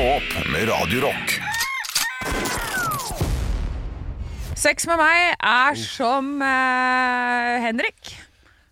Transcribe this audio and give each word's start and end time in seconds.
Stå 0.00 0.08
opp 0.16 0.46
med 0.48 0.62
Radio 0.68 1.00
Rock. 1.02 1.32
Sex 4.56 4.86
med 4.88 4.96
meg 4.96 5.34
er 5.44 5.76
som 5.76 6.30
eh, 6.40 7.56
Henrik. 7.66 8.14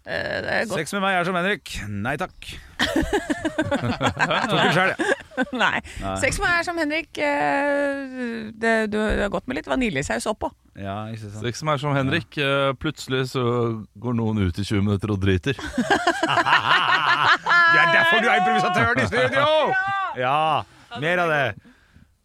Eh, 0.08 0.38
det 0.40 0.54
er 0.54 0.62
godt. 0.70 0.78
Sex 0.80 0.94
med 0.96 1.02
meg 1.04 1.18
er 1.18 1.26
som 1.28 1.36
Henrik. 1.36 1.74
Nei 2.06 2.14
takk. 2.22 2.48
Tok 2.80 4.54
den 4.54 4.72
sjøl, 4.72 4.94
jeg. 4.94 5.18
Nei. 5.60 5.82
Sex 6.22 6.40
med 6.40 6.46
meg 6.46 6.54
er 6.62 6.64
som 6.70 6.80
Henrik. 6.80 7.20
eh, 7.20 8.48
det, 8.64 8.72
du 8.88 8.96
det 8.96 9.26
er 9.26 9.34
godt 9.36 9.52
med 9.52 9.60
litt 9.60 9.68
vaniljesaus 9.68 10.24
oppå. 10.32 10.48
ja 10.80 10.96
ikke 11.12 11.28
sant. 11.28 11.60
Som 11.60 11.72
er 11.74 11.84
som 11.84 11.92
Henrik. 11.98 12.40
eh, 12.40 12.70
Plutselig 12.80 13.26
så 13.34 13.44
går 14.00 14.16
noen 14.16 14.40
ut 14.48 14.56
i 14.56 14.64
20 14.64 14.80
minutter 14.88 15.12
og 15.12 15.20
driter. 15.26 15.60
Det 17.68 17.84
er 17.84 17.92
derfor 17.92 18.24
du 18.24 18.32
er 18.32 18.40
improvisatøren 18.40 19.04
i 19.04 19.06
studio! 19.12 19.46
Ja, 20.24 20.64
mer 21.02 21.22
av 21.24 21.32
det. 21.32 21.42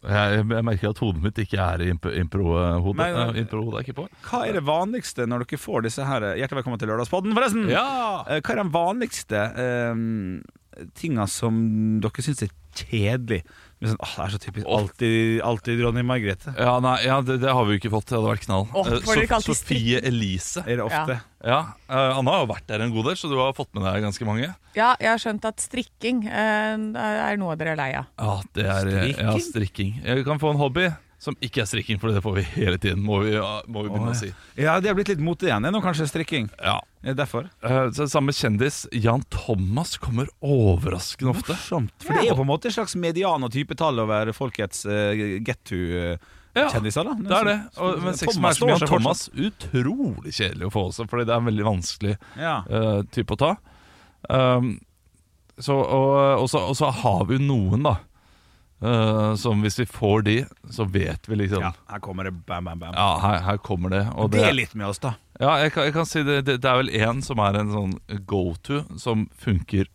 Jeg, 0.04 0.40
jeg 0.52 0.66
merker 0.68 0.90
at 0.92 1.00
hodet 1.00 1.22
mitt 1.24 1.38
ikke 1.40 1.60
er 1.64 1.84
impro- 1.88 2.12
impro-hodet. 2.20 2.98
Nei. 3.00 3.12
Eh, 3.14 3.38
er 3.40 3.86
ikke 3.86 3.96
på. 4.02 4.08
Hva 4.28 4.42
er 4.50 4.58
det 4.58 4.64
vanligste 4.68 5.28
når 5.32 5.46
dere 5.46 5.60
får 5.64 5.86
disse 5.86 6.04
her 6.04 6.26
Hjertelig 6.36 6.60
velkommen 6.60 6.82
til 6.82 6.92
Lørdagspodden, 6.92 7.32
forresten. 7.38 7.70
Ja! 7.72 7.86
Eh, 8.28 8.42
Hva 8.44 8.52
er 8.58 8.60
den 8.66 8.74
vanligste 8.74 9.46
um, 9.96 10.42
tinga 11.00 11.28
som 11.32 11.62
dere 12.04 12.26
syns 12.26 12.44
er 12.44 12.52
kjedelig? 12.76 13.44
Men 13.84 13.92
Sånn, 13.92 14.00
åh, 14.00 14.14
det 14.16 14.24
er 14.26 14.32
så 14.34 14.40
typisk. 14.40 14.68
Alltid, 14.78 15.42
alltid 15.44 15.80
dronning 15.82 16.06
Margrethe. 16.08 16.54
Ja, 16.56 16.78
nei, 16.84 16.96
ja 17.04 17.18
det, 17.22 17.36
det 17.44 17.52
har 17.52 17.66
vi 17.68 17.76
jo 17.76 17.82
ikke 17.82 17.92
fått. 17.92 18.08
Det 18.10 18.16
hadde 18.16 18.30
vært 18.32 18.46
knall. 18.48 18.66
Oh, 18.72 18.88
Eh, 18.88 19.02
ikke 19.04 19.40
Sof- 19.44 19.60
Sofie 19.60 20.00
Elise. 20.08 20.64
Er 20.64 20.80
det 20.80 20.86
ofte? 20.88 21.18
Ja, 21.44 21.58
eh, 21.92 22.18
Anna 22.18 22.32
har 22.38 22.46
jo 22.46 22.52
vært 22.54 22.68
der 22.72 22.86
en 22.86 22.94
god 22.96 23.10
del, 23.12 23.18
så 23.20 23.28
du 23.32 23.36
har 23.42 23.52
fått 23.58 23.74
med 23.76 23.84
deg 23.84 24.02
ganske 24.08 24.26
mange. 24.30 24.48
Ja, 24.80 24.94
jeg 25.04 25.12
har 25.12 25.20
skjønt 25.22 25.44
at 25.52 25.60
strikking 25.60 26.24
eh, 26.32 26.78
er 26.96 27.38
noe 27.38 27.58
dere 27.60 27.76
er 27.76 27.82
lei 27.84 27.92
av. 28.00 28.08
Ja, 28.18 28.38
det 28.56 28.66
er 28.66 28.88
Strikking? 28.88 29.18
Ja, 29.28 29.36
strikking. 29.52 29.92
Jeg 30.08 30.26
kan 30.26 30.40
få 30.40 30.56
en 30.56 30.62
hobby 30.64 30.88
som 31.24 31.38
ikke 31.40 31.62
er 31.64 31.68
strikking, 31.70 32.00
for 32.02 32.12
det 32.12 32.20
får 32.24 32.34
vi 32.36 32.42
hele 32.58 32.80
tiden, 32.82 33.04
må 33.06 33.22
vi, 33.24 33.38
må 33.72 33.86
vi 33.86 33.92
begynne 33.94 34.12
å 34.12 34.18
si. 34.20 34.32
Ja, 34.60 34.76
det 34.84 34.92
har 34.92 34.98
blitt 34.98 35.08
litt 35.14 35.22
igjen. 35.24 35.64
Det 35.64 35.70
er 35.70 35.76
nå 35.76 35.80
kanskje 35.84 36.08
strikking. 36.10 36.50
Ja. 36.60 36.82
Er 37.04 37.16
derfor? 37.16 37.48
Uh, 37.64 37.88
Samme 38.12 38.36
kjendis, 38.36 38.82
Jan 38.92 39.24
Thomas, 39.32 39.96
kommer 40.04 40.28
overraskende 40.44 41.32
ofte. 41.32 41.56
Morsomt. 41.56 41.96
For 42.04 42.16
det 42.16 42.26
er 42.26 42.34
jo 42.34 42.38
på 42.42 42.46
en 42.46 42.52
måte 42.52 42.68
et 42.68 42.76
slags 42.76 42.98
median 43.00 43.48
og 43.48 43.56
typetall 43.56 44.04
over 44.04 44.34
folkets 44.36 44.84
uh, 44.88 45.16
get 45.44 45.72
Ja, 45.72 46.68
to-kjendiser. 46.68 47.08
da 47.08 47.16
Det 47.18 47.38
er 47.40 47.50
det. 47.50 47.58
Og, 47.80 48.04
men 48.04 48.20
sex 48.20 48.36
Thomas, 48.36 48.60
som 48.60 48.74
Jan 48.74 48.88
Thomas, 48.88 49.26
utrolig 49.32 50.36
kjedelig 50.36 50.68
å 50.68 50.74
få 50.76 50.88
også, 50.92 51.08
fordi 51.12 51.30
det 51.30 51.36
er 51.38 51.44
en 51.44 51.52
veldig 51.54 51.70
vanskelig 51.72 52.18
Ja. 52.40 52.58
uh, 52.68 53.00
type 53.16 53.36
å 53.36 53.40
ta. 53.40 53.54
Um, 54.28 54.76
så, 55.56 55.76
og, 55.80 56.44
og, 56.44 56.50
så, 56.52 56.68
og 56.68 56.76
så 56.76 56.92
har 57.04 57.24
vi 57.30 57.40
jo 57.40 57.48
noen, 57.48 57.88
da. 57.88 58.02
Eh, 58.84 59.34
som 59.40 59.64
hvis 59.64 59.80
vi 59.80 59.86
får 59.90 60.22
de, 60.28 60.36
så 60.72 60.86
vet 60.86 61.30
vi 61.30 61.40
liksom 61.44 61.64
ja, 61.64 61.72
Ja, 61.74 61.94
her 61.96 62.04
kommer 62.04 62.28
det 62.30 62.36
bam, 62.46 62.66
bam, 62.70 62.80
bam. 62.84 62.96
her, 62.96 63.42
her 63.48 63.58
kommer 63.58 63.94
det. 63.96 64.04
Og 64.16 64.32
det 64.32 64.42
det, 64.42 64.48
er 64.50 64.58
litt 64.58 64.76
med 64.76 64.92
oss, 64.92 65.02
da. 65.04 65.16
ja, 65.40 65.58
jeg 65.64 65.74
kan, 65.76 65.90
jeg 65.90 65.96
kan 65.98 66.10
si 66.10 66.24
det, 66.28 66.42
det, 66.50 66.60
det 66.64 66.70
er 66.72 66.82
vel 66.84 66.94
én 66.94 67.22
som 67.26 67.42
er 67.44 67.60
en 67.64 67.74
sånn 67.74 67.98
go 68.30 68.46
to, 68.62 68.84
som 69.02 69.28
funker 69.40 69.90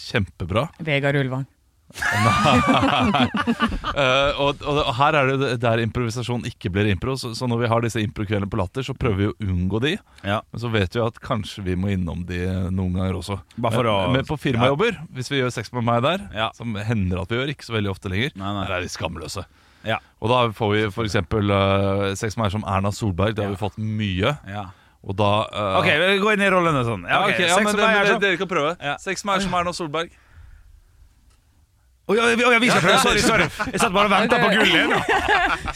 kjempebra. 0.00 0.68
Vegard 0.86 1.18
Ulvang. 1.20 1.48
Eh, 3.90 4.38
og, 4.40 4.60
og, 4.62 4.78
og 4.86 4.92
her 5.00 5.16
er 5.18 5.30
det 5.40 5.48
der 5.62 5.80
improvisasjon 5.82 6.44
ikke 6.48 6.70
blir 6.72 6.88
impro. 6.92 7.16
Så, 7.18 7.32
så 7.36 7.48
når 7.50 7.64
vi 7.64 7.70
har 7.72 7.82
disse 7.84 8.02
improkveldene 8.04 8.48
på 8.50 8.58
Latter, 8.60 8.84
så 8.86 8.94
prøver 8.96 9.18
vi 9.18 9.28
å 9.30 9.34
unngå 9.50 9.80
de. 9.82 9.92
Ja. 10.22 10.38
Men 10.52 10.62
så 10.62 10.70
vet 10.72 10.94
vi 10.96 11.02
at 11.02 11.18
kanskje 11.24 11.64
vi 11.66 11.74
må 11.78 11.90
innom 11.94 12.22
de 12.28 12.38
noen 12.72 12.94
ganger 12.96 13.18
også. 13.18 13.40
Men, 13.58 13.88
å- 13.90 14.12
men 14.14 14.28
på 14.28 14.38
firmajobber, 14.40 15.00
hvis 15.16 15.30
vi 15.32 15.40
gjør 15.42 15.52
sex 15.54 15.72
med 15.76 15.84
meg 15.88 16.04
der, 16.06 16.24
Ja. 16.36 16.50
som 16.56 16.76
hender 16.78 17.22
at 17.24 17.32
vi 17.34 17.40
gjør, 17.40 17.52
ikke 17.54 17.66
så 17.66 17.76
veldig 17.76 17.92
ofte 17.92 18.12
lenger, 18.12 18.32
Nei, 18.38 18.54
nei. 18.60 18.64
der 18.68 18.76
er 18.78 18.86
de 18.86 18.92
skamløse. 18.94 19.44
Ja. 19.84 19.98
Og 20.20 20.30
da 20.32 20.40
får 20.54 20.74
vi 20.76 20.82
f.eks. 20.92 21.18
Uh, 21.32 22.10
sex 22.20 22.36
med 22.38 22.46
meg 22.46 22.54
som 22.54 22.64
Erna 22.68 22.92
Solberg. 22.94 23.34
Det 23.36 23.44
har 23.46 23.52
vi 23.54 23.60
fått 23.60 23.78
mye. 23.80 24.34
Ja. 24.48 24.66
Og 25.00 25.16
da 25.16 25.30
uh... 25.48 25.76
Ok, 25.80 25.88
gå 26.22 26.34
inn 26.36 26.42
i 26.44 26.50
rollene 26.52 26.82
sånn. 26.86 27.06
ja, 27.08 27.22
ok, 27.26 27.38
ja, 27.40 27.56
men 27.64 27.72
det, 27.74 27.86
det, 27.88 28.08
sånn. 28.14 28.20
Dere 28.22 28.40
kan 28.42 28.50
prøve. 28.50 28.74
Ja. 28.84 28.98
Sex 29.00 29.24
med 29.24 29.38
meg 29.38 29.46
som 29.48 29.56
Erna 29.56 29.72
Solberg. 29.76 30.12
Å, 32.10 32.14
ja, 32.18 32.24
ja, 32.34 32.58
vi 32.58 32.70
skal 32.72 32.82
prøve. 32.82 32.98
Sorry, 33.04 33.22
sorry. 33.22 33.46
Jeg 33.70 33.80
satt 33.84 33.92
bare 33.94 34.08
og 34.08 34.14
venta 34.16 34.40
på 34.42 34.50
gullet 34.50 34.74
igjen. 34.74 34.94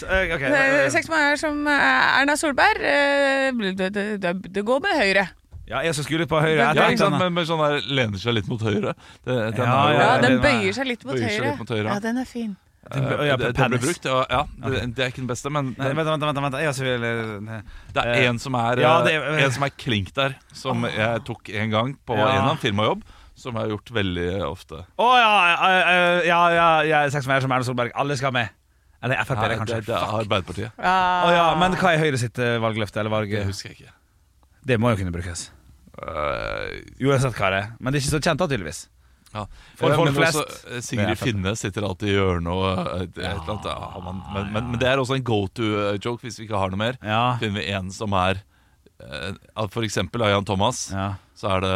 Eh, 0.04 0.34
ok, 0.34 0.42
Eh, 0.42 0.54
eh, 0.84 0.88
Sex 0.92 1.06
med 1.08 1.16
meg 1.16 1.30
er 1.32 1.38
som 1.40 1.60
Erna 1.70 2.34
Solberg. 2.36 2.82
eh, 2.82 3.52
det, 3.78 3.88
det, 3.94 4.04
det, 4.22 4.32
det 4.52 4.64
går 4.66 4.82
med 4.84 4.98
høyre. 4.98 5.28
Ja, 5.70 5.80
jeg 5.86 5.94
som 5.96 6.04
skulle 6.04 6.26
på 6.28 6.40
høyre. 6.42 6.58
Jeg 6.60 6.76
Ja, 6.76 6.88
ikke 6.92 7.00
sant? 7.06 7.16
Men, 7.22 7.32
men 7.38 7.46
sånn 7.48 7.62
der 7.62 7.78
lener 7.88 8.20
seg 8.20 8.34
litt 8.36 8.50
mot 8.50 8.60
høyre. 8.60 8.92
Det, 9.24 9.32
den 9.56 9.62
Ja, 9.62 9.78
Ja, 9.94 9.94
ja, 9.94 10.10
Den 10.20 10.34
den 10.34 10.38
er- 10.40 10.44
bøyer 10.44 10.76
seg 10.76 10.90
litt 10.90 11.06
mot 11.08 11.14
bøyer 11.16 11.24
seg 11.30 11.38
høyre. 11.40 11.50
litt 11.54 11.62
mot 11.64 11.72
høyre. 11.72 11.88
Ja, 11.94 11.98
den 12.04 12.18
er 12.20 12.28
fin. 12.28 12.52
Eh, 12.84 13.00
ja, 13.30 13.36
det, 13.40 13.54
det 13.56 13.66
ble 13.72 13.78
brukt, 13.80 14.04
ja. 14.04 14.18
ja 14.28 14.42
det, 14.68 14.80
det 14.92 15.04
er 15.06 15.08
ikke 15.14 15.22
den 15.22 15.30
beste, 15.30 15.48
men 15.48 15.70
Nei, 15.78 15.86
vent, 15.96 16.04
vent, 16.10 16.20
vent, 16.28 16.40
vent. 16.44 16.56
Jeg 16.60 16.74
vil, 16.84 16.90
eller, 16.98 17.62
det 17.96 18.02
er 18.04 18.26
en 18.28 18.38
som 18.42 18.58
er, 18.60 18.82
ja, 18.84 18.90
det- 19.06 19.14
en 19.46 19.54
som 19.56 19.64
er 19.64 19.72
klink 19.80 20.10
der, 20.18 20.34
som 20.52 20.84
jeg 20.84 21.22
tok 21.24 21.48
en 21.48 21.70
gang 21.72 21.94
på 22.04 22.12
Ja. 22.18 22.26
en 22.26 22.34
eller 22.34 22.50
annen 22.50 22.60
firmajobb, 22.60 23.00
som 23.44 23.54
jeg 23.58 23.66
har 23.66 23.72
gjort 23.74 23.92
veldig 24.00 24.28
ofte. 24.48 24.80
Å 24.98 25.08
ja, 25.20 25.32
ja, 25.52 25.72
ja, 26.26 26.38
ja, 26.56 26.68
ja, 26.88 27.02
sex 27.12 27.26
med 27.28 27.36
meg 27.36 27.44
som 27.46 27.52
Erna 27.56 27.66
Solberg. 27.68 27.92
Alle 28.00 28.16
skal 28.20 28.32
med. 28.34 28.48
Eller 29.04 29.20
Frp, 29.28 29.36
Nei, 29.36 29.48
det, 29.52 29.58
kanskje. 29.60 29.76
det, 29.82 29.86
det 29.90 29.98
er 30.00 30.14
Arbeiderpartiet. 30.22 30.78
Å 30.80 31.28
ja, 31.36 31.44
men 31.60 31.76
hva 31.76 31.90
er 31.92 32.00
Høyre 32.00 32.20
sitt 32.22 32.38
eh, 32.40 32.56
valgløfte? 32.64 33.02
Eller 33.02 33.12
valg? 33.12 33.28
Det 33.36 33.44
husker 33.50 33.70
jeg 33.74 33.82
ikke. 33.82 33.92
Det 34.64 34.78
må 34.80 34.94
jo 34.94 35.02
kunne 35.02 35.12
brukes. 35.12 35.50
Uh, 35.94 36.80
Uansett 37.04 37.36
hva 37.38 37.50
det 37.52 37.58
er. 37.60 37.66
Men 37.78 37.92
det 37.94 38.00
er 38.00 38.04
ikke 38.06 38.14
så 38.16 38.20
kjent, 38.24 38.40
da, 38.40 38.48
tydeligvis. 38.50 38.80
ja. 39.34 39.44
For 39.78 39.90
Eh, 39.92 39.96
folk 39.98 40.08
men 40.08 40.16
flest. 40.16 40.40
også, 40.40 40.72
eh, 40.72 40.80
Sigrid 40.88 41.20
Finne 41.20 41.52
sitter 41.60 41.84
alltid 41.86 42.08
i 42.08 42.14
hjørnet 42.16 42.48
og 42.48 42.64
et 43.04 43.18
eller 43.20 43.44
annet, 43.44 43.68
ja, 43.68 44.00
man, 44.06 44.22
men, 44.34 44.48
men, 44.56 44.70
men 44.72 44.80
det 44.80 44.88
er 44.88 45.02
også 45.02 45.16
en 45.18 45.24
go 45.26 45.42
to-joke 45.52 46.24
hvis 46.24 46.38
vi 46.40 46.46
ikke 46.48 46.58
har 46.64 46.72
noe 46.72 46.80
mer. 46.80 46.98
Ja. 47.04 47.20
Finner 47.42 47.60
vi 47.60 47.66
en 47.76 47.90
som 47.94 48.14
er 48.18 48.40
eh, 49.04 49.66
For 49.74 49.84
eksempel 49.86 50.24
av 50.24 50.32
Jan 50.32 50.48
Thomas, 50.48 50.86
Ja, 50.94 51.10
så 51.36 51.50
er 51.58 51.64
det 51.66 51.74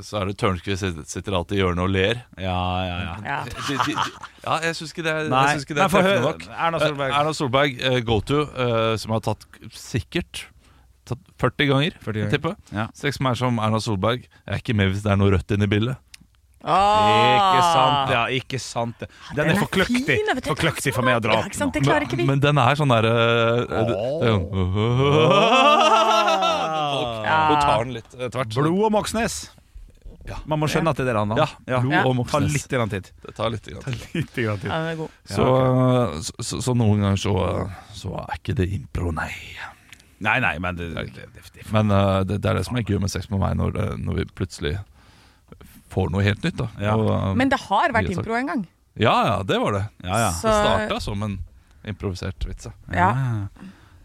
så 0.00 0.16
er 0.22 0.30
det 0.30 0.38
Tørnquist 0.40 0.80
sitter, 0.80 1.04
sitter 1.04 1.34
alltid 1.36 1.58
i 1.58 1.60
hjørnet 1.60 1.84
og 1.84 1.90
ler. 1.92 2.22
ja, 2.40 2.60
ja. 2.88 2.94
ja. 3.04 3.16
Ja. 3.26 3.40
De, 3.44 3.64
de, 3.68 3.76
de, 3.84 3.96
ja, 4.46 4.54
jeg 4.64 4.78
syns 4.78 4.94
ikke 4.94 5.04
det 5.04 5.12
er, 5.12 5.28
Nei, 5.28 5.42
jeg 5.50 5.66
ikke 5.66 5.76
det 5.76 5.82
er 5.84 5.92
treffende 5.92 6.22
nok. 6.24 6.46
Erna 6.56 6.80
Solberg. 6.80 7.10
Eh, 7.10 7.18
Erna 7.18 7.34
Solberg, 7.36 7.82
eh, 7.90 7.98
go 8.08 8.16
to, 8.24 8.40
eh, 8.48 8.94
som 9.02 9.12
har 9.12 9.20
tatt 9.28 9.44
sikkert 9.76 10.46
tatt 11.08 11.20
40 11.42 11.68
ganger, 11.68 11.98
40 12.00 12.06
ganger. 12.06 12.22
jeg 12.22 12.32
tipper. 12.38 12.56
Ja. 12.72 12.86
Seks 12.96 13.20
som 13.20 13.28
er 13.28 13.38
som 13.42 13.60
Erna 13.60 13.80
Solberg. 13.82 14.24
Jeg 14.24 14.54
er 14.56 14.62
ikke 14.62 14.76
med 14.78 14.92
hvis 14.94 15.04
det 15.04 15.12
er 15.12 15.20
noe 15.20 15.34
rødt 15.34 15.52
inne 15.56 15.68
i 15.68 15.72
bildet. 15.74 16.00
Ikke 16.62 17.62
sant, 17.72 18.12
ja. 18.14 18.22
Ikke 18.30 18.60
sant. 18.62 18.98
Den 19.02 19.08
Ah. 19.10 19.34
Den 19.34 19.48
er 19.48 19.54
er 19.54 19.58
for 19.58 19.70
kløktig. 19.74 20.18
For 20.46 20.54
kløktig 20.58 20.94
for 20.94 21.02
meg 21.02 21.18
å 21.18 21.22
dra 21.24 21.40
Ja, 21.40 21.66
opp 21.66 22.12
vi. 22.16 22.26
Men 22.26 22.40
den 22.40 22.58
er 22.58 22.78
sånn 22.78 22.92
derre 22.92 23.14
Du 27.32 27.54
tar 27.60 27.84
den 27.84 27.94
litt 27.98 28.10
tvert. 28.14 28.54
Blod 28.54 28.86
og 28.86 28.92
Moxnes. 28.92 29.50
Man 30.46 30.60
må 30.62 30.68
skjønne 30.70 30.92
at 30.92 31.00
det 31.00 31.02
er 31.02 31.10
det 31.10 31.14
det 31.16 31.22
handler. 31.22 31.54
Ja, 31.66 31.80
blod 31.82 31.92
Ja. 31.92 32.02
og 32.06 32.28
tar 32.30 32.40
litt 32.46 32.68
grann 32.70 32.88
tid. 32.92 33.10
Det 33.26 33.34
tar 33.34 33.50
litt. 33.50 33.66
Grann. 33.66 33.98
Litt 34.14 34.34
grann 34.34 34.58
tid. 34.62 34.70
Ja, 34.70 34.94
god. 34.94 35.10
Så, 35.24 35.46
så, 36.38 36.60
så, 36.62 36.74
noen 36.78 37.02
ganger 37.02 37.18
så, 37.18 37.34
så 37.96 38.14
er 38.22 38.38
ikke 38.38 38.54
det 38.54 38.68
impro, 38.70 39.10
nei. 39.10 39.32
Nei, 40.22 40.38
nei, 40.38 40.58
men 40.62 40.76
det, 40.78 40.92
det, 40.94 41.08
det, 41.16 41.26
det, 41.34 41.66
Men 41.74 41.90
uh, 41.90 42.22
det, 42.22 42.38
det 42.44 42.50
er 42.52 42.60
det 42.60 42.66
som 42.68 42.76
er 42.78 42.86
gøy 42.86 43.00
med 43.02 43.10
sex 43.10 43.26
med 43.32 43.42
meg, 43.42 43.56
når, 43.58 43.96
når 43.98 44.20
vi 44.20 44.26
plutselig 44.38 44.76
får 45.92 46.10
noe 46.14 46.24
helt 46.26 46.42
nytt. 46.44 46.56
da 46.60 46.68
Ja. 46.80 46.96
Og, 46.96 47.10
eh, 47.12 47.34
Men 47.38 47.52
det 47.52 47.60
har 47.68 47.92
vært 47.94 48.10
impro 48.12 48.36
en 48.38 48.52
gang. 48.52 48.66
Ja, 48.98 49.14
ja, 49.24 49.36
det 49.48 49.58
var 49.60 49.72
det. 49.78 49.86
Ja, 50.04 50.18
ja. 50.26 50.30
Så, 50.36 50.48
Det 50.50 50.60
starta 50.66 51.00
som 51.00 51.22
en 51.22 51.38
improvisert 51.88 52.44
vits. 52.48 52.68
ja. 52.92 53.08
ja. 53.14 53.48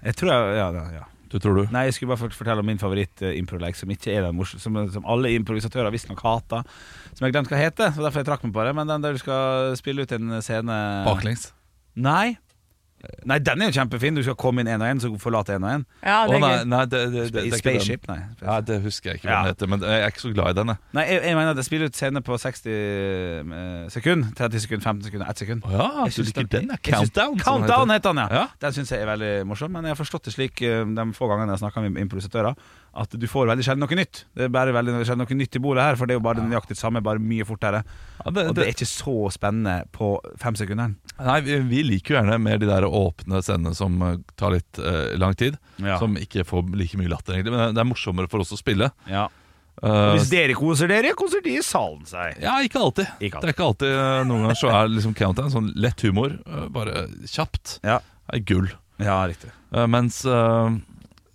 Jeg 0.03 0.15
tror 0.15 0.29
jeg 0.31 0.57
Ja, 0.57 0.71
ja. 0.93 1.05
Du 1.27 1.39
tror 1.43 1.57
du? 1.57 1.71
Nei, 1.73 1.87
jeg 1.89 1.97
skulle 1.97 2.15
bare 2.15 2.29
fortelle 2.31 2.63
om 2.63 2.65
min 2.69 2.79
favoritt-improleik, 2.79 3.75
som 3.75 3.89
ikke 3.91 4.13
er 4.15 4.21
den 4.29 4.37
morsomme 4.37 4.61
som, 4.63 4.77
som 4.93 5.05
alle 5.11 5.33
improvisatører 5.35 5.91
visstnok 5.91 6.21
hater. 6.23 6.63
Som 7.17 7.25
jeg 7.27 7.33
glemte 7.35 7.51
hva 7.51 7.59
heter, 7.59 7.91
så 7.91 7.99
derfor 8.05 8.21
jeg 8.23 8.29
trakk 8.29 8.45
meg 8.47 8.53
på 8.55 8.63
det. 8.63 8.73
Men 8.77 8.87
den 8.87 9.03
der 9.03 9.17
du 9.17 9.19
skal 9.19 9.75
spille 9.75 10.05
ut 10.07 10.13
en 10.15 10.37
scene 10.45 10.77
Baklengs. 11.07 11.49
Nei. 11.99 12.37
Nei, 13.29 13.37
den 13.45 13.61
er 13.61 13.69
jo 13.69 13.75
kjempefin. 13.77 14.15
Du 14.17 14.23
skal 14.25 14.35
komme 14.39 14.63
inn 14.63 14.69
én 14.73 14.81
og 14.81 14.87
én, 14.89 14.99
så 14.99 15.11
forlate 15.21 15.53
én 15.55 15.63
og 15.63 15.69
én. 15.69 15.83
Ja, 16.01 16.23
det 16.27 16.35
er 16.35 16.41
nei, 16.41 16.49
gøy. 16.57 16.63
nei 16.71 16.79
det, 16.89 17.01
det, 17.11 17.11
det, 17.13 17.33
det 17.35 17.43
ikke. 17.51 17.59
Spaceship, 17.61 18.07
nei. 18.09 18.17
Ja, 18.41 18.55
det 18.65 18.79
husker 18.83 19.11
jeg 19.11 19.19
ikke 19.21 19.29
hva 19.29 19.37
den 19.43 19.51
heter, 19.53 19.69
men 19.69 19.85
jeg 19.85 20.01
er 20.01 20.13
ikke 20.13 20.23
så 20.23 20.31
glad 20.33 20.49
i 20.49 20.57
den. 20.57 20.71
jeg. 20.73 20.81
Nei, 20.97 21.03
jeg, 21.11 21.21
jeg 21.29 21.37
mener 21.37 21.53
det 21.59 21.65
spiller 21.67 21.91
ut 21.91 21.99
scene 21.99 22.23
på 22.25 22.39
60 22.41 22.65
sekund 23.93 23.93
sekunder. 23.93 24.33
30 24.37 24.63
sekunder, 24.65 24.83
15 24.83 25.03
sekunder, 25.07 25.29
1 25.31 25.41
sekund. 25.43 25.67
Å 25.67 25.71
ja, 25.75 25.87
Jeg 26.07 26.15
du 26.17 26.23
liker 26.31 26.49
den? 26.57 26.71
ja. 26.73 26.77
Countdown? 26.87 27.37
Countdown 27.39 27.93
heter. 27.93 28.13
den, 28.13 28.23
ja. 28.23 28.27
Ja. 28.41 28.45
Den 28.65 28.75
syns 28.77 28.91
jeg 28.91 29.01
er 29.05 29.09
veldig 29.11 29.31
morsom, 29.49 29.71
men 29.73 29.85
jeg 29.87 29.93
har 29.95 29.99
forstått 29.99 30.29
det 30.29 30.33
slik 30.35 30.61
eh, 30.65 30.83
de 30.97 31.07
få 31.17 31.29
gangene 31.31 31.53
jeg 31.55 31.63
snakker 31.63 31.85
med 31.87 32.01
improvisatører, 32.01 32.57
at 32.97 33.11
du 33.19 33.25
får 33.29 33.49
veldig 33.51 33.65
sjelden 33.65 33.83
noe 33.85 33.97
nytt. 33.99 34.23
Det 34.37 34.47
er 34.47 34.53
bare 34.53 34.73
veldig 34.75 34.95
sjelden 35.05 35.23
noe 35.25 35.37
nytt 35.39 35.57
i 35.57 35.61
bordet 35.63 35.83
her, 35.83 35.97
for 35.99 36.07
det 36.09 36.15
er 36.15 36.19
jo 36.19 36.25
bare 36.25 36.39
det 36.41 36.47
nøyaktig 36.49 36.77
samme, 36.79 37.01
bare 37.05 37.21
mye 37.21 37.45
fortere. 37.45 37.83
Ja, 38.23 38.31
det, 38.31 38.45
Og 38.49 38.55
det 38.57 38.65
er 38.65 38.71
ikke 38.73 38.89
så 38.89 39.15
spennende 39.35 39.75
på 39.95 40.13
fem 40.41 40.57
sekunder. 40.57 40.93
Nei, 41.17 41.39
vi, 41.45 41.59
vi 41.69 41.83
liker 41.85 42.13
jo 42.15 42.19
gjerne 42.21 42.37
mer 42.41 42.61
de 42.61 42.69
der 42.69 42.85
åpne 42.87 43.41
scenene 43.45 43.73
som 43.77 43.99
eh, 44.05 44.17
tar 44.37 44.55
litt 44.55 44.79
eh, 44.79 45.17
lang 45.17 45.35
tid. 45.37 45.57
Ja. 45.81 45.99
Som 46.01 46.17
ikke 46.21 46.45
får 46.47 46.71
like 46.77 46.97
mye 47.01 47.11
latter, 47.11 47.37
egentlig. 47.37 47.53
Men 47.57 47.75
det 47.77 47.83
er 47.83 47.89
morsommere 47.89 48.29
for 48.31 48.41
oss 48.45 48.53
å 48.53 48.59
spille. 48.61 48.89
Ja. 49.09 49.27
Uh, 49.77 50.15
hvis 50.15 50.31
dere 50.31 50.55
koser 50.57 50.89
dere, 50.89 51.11
koser 51.13 51.43
de 51.45 51.51
i 51.59 51.61
salen 51.61 52.01
seg. 52.09 52.39
ja, 52.41 52.55
ikke 52.65 52.79
alltid. 52.81 53.11
Ikke 53.21 53.37
alltid. 53.37 53.43
Det 53.43 53.51
er 53.51 53.53
ikke 53.53 53.67
alltid 53.67 53.91
eh, 53.93 54.21
Noen 54.25 54.47
ganger 54.47 54.57
så 54.57 54.71
er 54.73 54.87
liksom 54.89 55.13
countdown 55.13 55.51
sånn 55.53 55.67
lett 55.77 56.01
humor. 56.01 56.33
eh, 56.49 56.63
Bare 56.73 57.03
kjapt. 57.29 57.75
Ja, 57.85 57.99
er 58.33 58.41
gull. 58.49 58.71
ja 58.97 59.19
riktig. 59.29 59.51
uh, 59.77 59.83
mens 59.85 60.23
eh, 60.25 60.33
eh, 60.33 60.79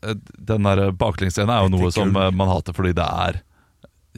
den 0.02 0.68
der 0.68 0.90
baklengsscenen 0.98 1.52
er 1.54 1.66
jo 1.66 1.72
noe 1.72 1.90
som 1.94 2.14
eh, 2.18 2.30
man 2.34 2.50
hater 2.50 2.76
fordi 2.76 2.94
det 2.98 3.06
er 3.06 3.40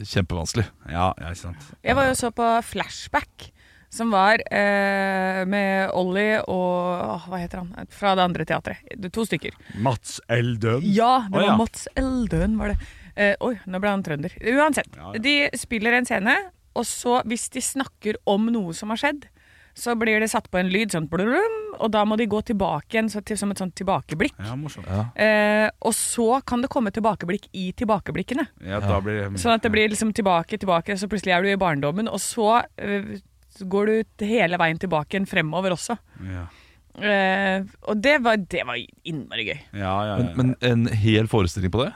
kjempevanskelig. 0.01 0.65
Ja, 0.91 1.11
ja, 1.21 1.29
ikke 1.31 1.43
sant. 1.45 1.69
Jeg 1.85 1.95
var 1.97 2.09
jo 2.09 2.15
så 2.19 2.31
på 2.35 2.47
Flashback, 2.67 3.49
som 3.95 4.11
var 4.11 4.41
eh, 4.51 5.43
med 5.47 5.93
Ollie 5.95 6.41
og 6.51 7.05
åh, 7.05 7.29
Hva 7.31 7.39
heter 7.39 7.61
han? 7.63 7.87
Fra 7.95 8.15
det 8.17 8.25
andre 8.25 8.47
teatret. 8.49 8.81
To 9.15 9.23
stykker. 9.27 9.55
Mats 9.79 10.17
Eldøen. 10.27 10.83
Ja, 10.83 11.21
det 11.29 11.31
var 11.31 11.39
var 11.39 11.47
ja. 11.47 11.55
Mats 11.61 11.87
Eldøen, 11.95 12.57
var 12.59 12.73
det. 12.73 12.79
Eh, 13.15 13.37
oi, 13.39 13.53
nå 13.71 13.79
ble 13.79 13.93
han 13.93 14.03
trønder. 14.03 14.35
Uansett. 14.51 14.91
Ja, 14.99 15.13
ja. 15.15 15.23
De 15.23 15.35
spiller 15.55 15.95
en 15.95 16.07
scene, 16.07 16.35
og 16.75 16.83
så, 16.89 17.21
hvis 17.29 17.47
de 17.53 17.63
snakker 17.63 18.19
om 18.27 18.49
noe 18.51 18.75
som 18.75 18.91
har 18.91 18.99
skjedd, 18.99 19.29
så 19.75 19.95
blir 19.99 20.21
det 20.23 20.29
satt 20.31 20.47
på 20.51 20.59
en 20.61 20.69
lyd, 20.71 20.93
sånn 20.95 21.07
blum, 21.11 21.55
og 21.75 21.89
da 21.91 22.05
må 22.07 22.15
de 22.19 22.27
gå 22.31 22.39
tilbake 22.47 22.95
igjen 22.95 23.09
så 23.11 23.19
til, 23.25 23.37
som 23.39 23.51
et 23.51 23.59
sånt 23.59 23.75
tilbakeblikk. 23.75 24.37
Ja, 24.39 24.55
morsomt. 24.55 24.87
Eh, 25.19 25.67
og 25.83 25.95
så 25.97 26.39
kan 26.47 26.63
det 26.63 26.71
komme 26.71 26.93
tilbakeblikk 26.95 27.49
i 27.51 27.69
tilbakeblikkene. 27.75 28.47
Ja, 28.63 28.79
da 28.79 29.01
blir 29.03 29.19
det 29.25 29.41
Sånn 29.43 29.57
at 29.57 29.65
det 29.65 29.73
blir 29.75 29.91
liksom 29.91 30.13
tilbake, 30.15 30.59
tilbake, 30.61 30.95
så 30.95 31.09
plutselig 31.11 31.35
er 31.35 31.43
du 31.43 31.51
i 31.51 31.59
barndommen, 31.59 32.07
og 32.07 32.23
så 32.23 32.61
eh, 32.79 33.17
går 33.59 33.91
du 33.91 34.25
hele 34.27 34.59
veien 34.61 34.79
tilbake 34.79 35.15
igjen 35.17 35.27
fremover 35.29 35.75
også. 35.75 35.99
Ja, 36.23 36.47
Eh, 36.95 37.59
og 37.91 37.97
det 37.99 38.21
var, 38.23 38.37
det 38.39 38.61
var 38.63 38.77
innmari 38.79 39.49
gøy. 39.49 39.57
ja, 39.75 39.95
ja. 40.07 40.13
ja. 40.15 40.27
Men, 40.31 40.53
men 40.61 40.85
en 40.87 40.87
hel 40.95 41.27
forestilling 41.27 41.73
på 41.73 41.81
det? 41.83 41.89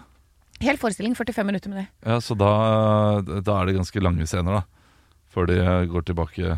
Hel 0.60 0.76
forestilling, 0.76 1.14
45 1.16 1.48
minutter 1.48 1.72
med 1.72 1.78
det. 1.80 1.86
Ja, 2.04 2.18
Så 2.20 2.36
da, 2.36 2.50
da 3.24 3.62
er 3.62 3.70
det 3.70 3.78
ganske 3.78 4.04
lange 4.04 4.28
scener, 4.28 4.60
da. 4.60 4.64
Før 5.32 5.48
de 5.48 5.56
går 5.88 6.04
tilbake 6.10 6.58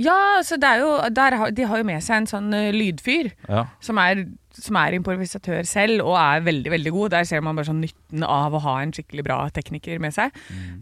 Ja, 0.00 0.16
så 0.46 0.56
det 0.60 0.68
er 0.70 0.80
jo, 0.80 0.90
der, 1.12 1.36
har- 1.36 1.50
de 1.52 1.66
har 1.68 1.80
jo 1.82 1.86
med 1.88 2.00
seg 2.06 2.22
en 2.22 2.28
sånn 2.30 2.48
eh, 2.56 2.70
lydfyr 2.72 3.30
Ja. 3.50 3.66
som 3.84 3.98
er, 4.00 4.24
som 4.56 4.78
er 4.80 4.96
improvisatør 4.96 5.66
selv 5.68 6.02
og 6.06 6.16
er 6.20 6.40
veldig, 6.46 6.70
veldig 6.72 6.92
god. 6.96 7.10
Der 7.18 7.28
ser 7.28 7.42
man 7.44 7.58
bare 7.58 7.68
sånn 7.68 7.82
nytten 7.84 8.24
av 8.26 8.56
å 8.56 8.62
ha 8.64 8.78
en 8.82 8.92
skikkelig 8.96 9.24
bra 9.28 9.38
tekniker 9.54 10.00
med 10.02 10.14
seg. 10.16 10.32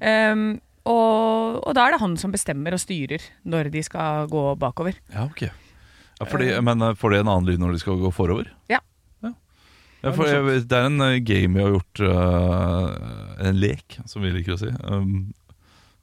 Um, 0.01 0.61
og, 0.89 1.59
og 1.69 1.75
da 1.77 1.87
er 1.89 1.97
det 1.97 2.01
han 2.01 2.15
som 2.21 2.33
bestemmer 2.33 2.73
og 2.77 2.81
styrer 2.81 3.21
når 3.45 3.69
de 3.75 3.83
skal 3.85 4.29
gå 4.33 4.45
bakover. 4.63 4.97
Ja, 5.13 5.27
ok 5.29 5.49
ja, 5.49 6.27
fordi, 6.27 6.49
Men 6.67 6.81
eh, 6.83 6.95
får 6.99 7.13
de 7.13 7.19
en 7.21 7.29
annen 7.31 7.47
lyd 7.47 7.61
når 7.63 7.77
de 7.77 7.79
skal 7.83 7.99
gå 8.01 8.09
forover? 8.15 8.49
Ja. 8.73 8.81
ja. 9.23 9.31
Ja, 10.03 10.11
for 10.17 10.27
jeg, 10.27 10.65
Det 10.71 10.79
er 10.79 10.89
en 10.89 11.01
eh, 11.05 11.19
game 11.23 11.55
vi 11.59 11.63
har 11.63 11.75
gjort 11.77 12.01
eh, 12.09 13.47
En 13.51 13.61
lek, 13.63 13.99
som 14.11 14.25
vi 14.25 14.33
liker 14.35 14.57
å 14.57 14.59
si. 14.59 14.71
Um, 14.83 15.29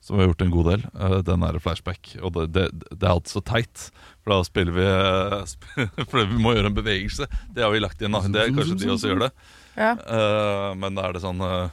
som 0.06 0.18
vi 0.20 0.22
har 0.22 0.30
gjort 0.30 0.44
en 0.46 0.54
god 0.54 0.68
del. 0.70 0.84
eh, 1.02 1.18
den 1.26 1.44
er 1.48 1.56
flashback. 1.64 2.12
Og 2.22 2.36
det, 2.36 2.44
det, 2.54 2.66
det 2.92 3.02
er 3.02 3.14
alltid 3.16 3.34
så 3.34 3.42
teit. 3.42 3.88
For 4.22 4.36
da 4.36 4.44
spiller 4.46 4.76
vi 4.76 4.86
eh, 4.86 5.40
sp 5.50 5.66
For 6.12 6.22
vi 6.22 6.42
må 6.42 6.54
gjøre 6.54 6.70
en 6.70 6.78
bevegelse. 6.78 7.26
Det 7.56 7.66
har 7.66 7.74
vi 7.74 7.82
lagt 7.82 8.04
inn. 8.06 8.14
da 8.14 8.22
Det 8.30 8.44
er 8.44 8.54
Kanskje 8.54 8.78
de 8.84 8.92
også 8.94 9.10
gjør 9.12 9.26
det. 9.26 9.32
Ja. 9.76 9.96
Uh, 10.08 10.70
men 10.80 10.96
da 10.96 11.10
er 11.10 11.18
det 11.18 11.20
sånn 11.26 11.42
uh, 11.44 11.68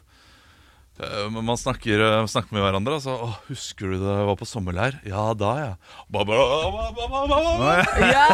eh, 0.99 1.29
man 1.31 1.55
snakker, 1.61 2.01
snakker 2.27 2.57
med 2.57 2.65
hverandre. 2.65 2.97
Altså, 2.99 3.15
å, 3.15 3.29
'Husker 3.47 3.93
du 3.93 4.01
det 4.01 4.17
var 4.27 4.35
på 4.41 4.49
sommerleir?' 4.49 4.97
'Ja, 5.07 5.29
da, 5.39 5.53
ja'. 5.61 5.77
Ba, 6.11 6.25
ba, 6.27 6.41
ba, 6.41 6.89
ba, 6.97 7.23
ba, 7.29 7.39
ba. 7.61 7.77
Ja! 8.03 8.27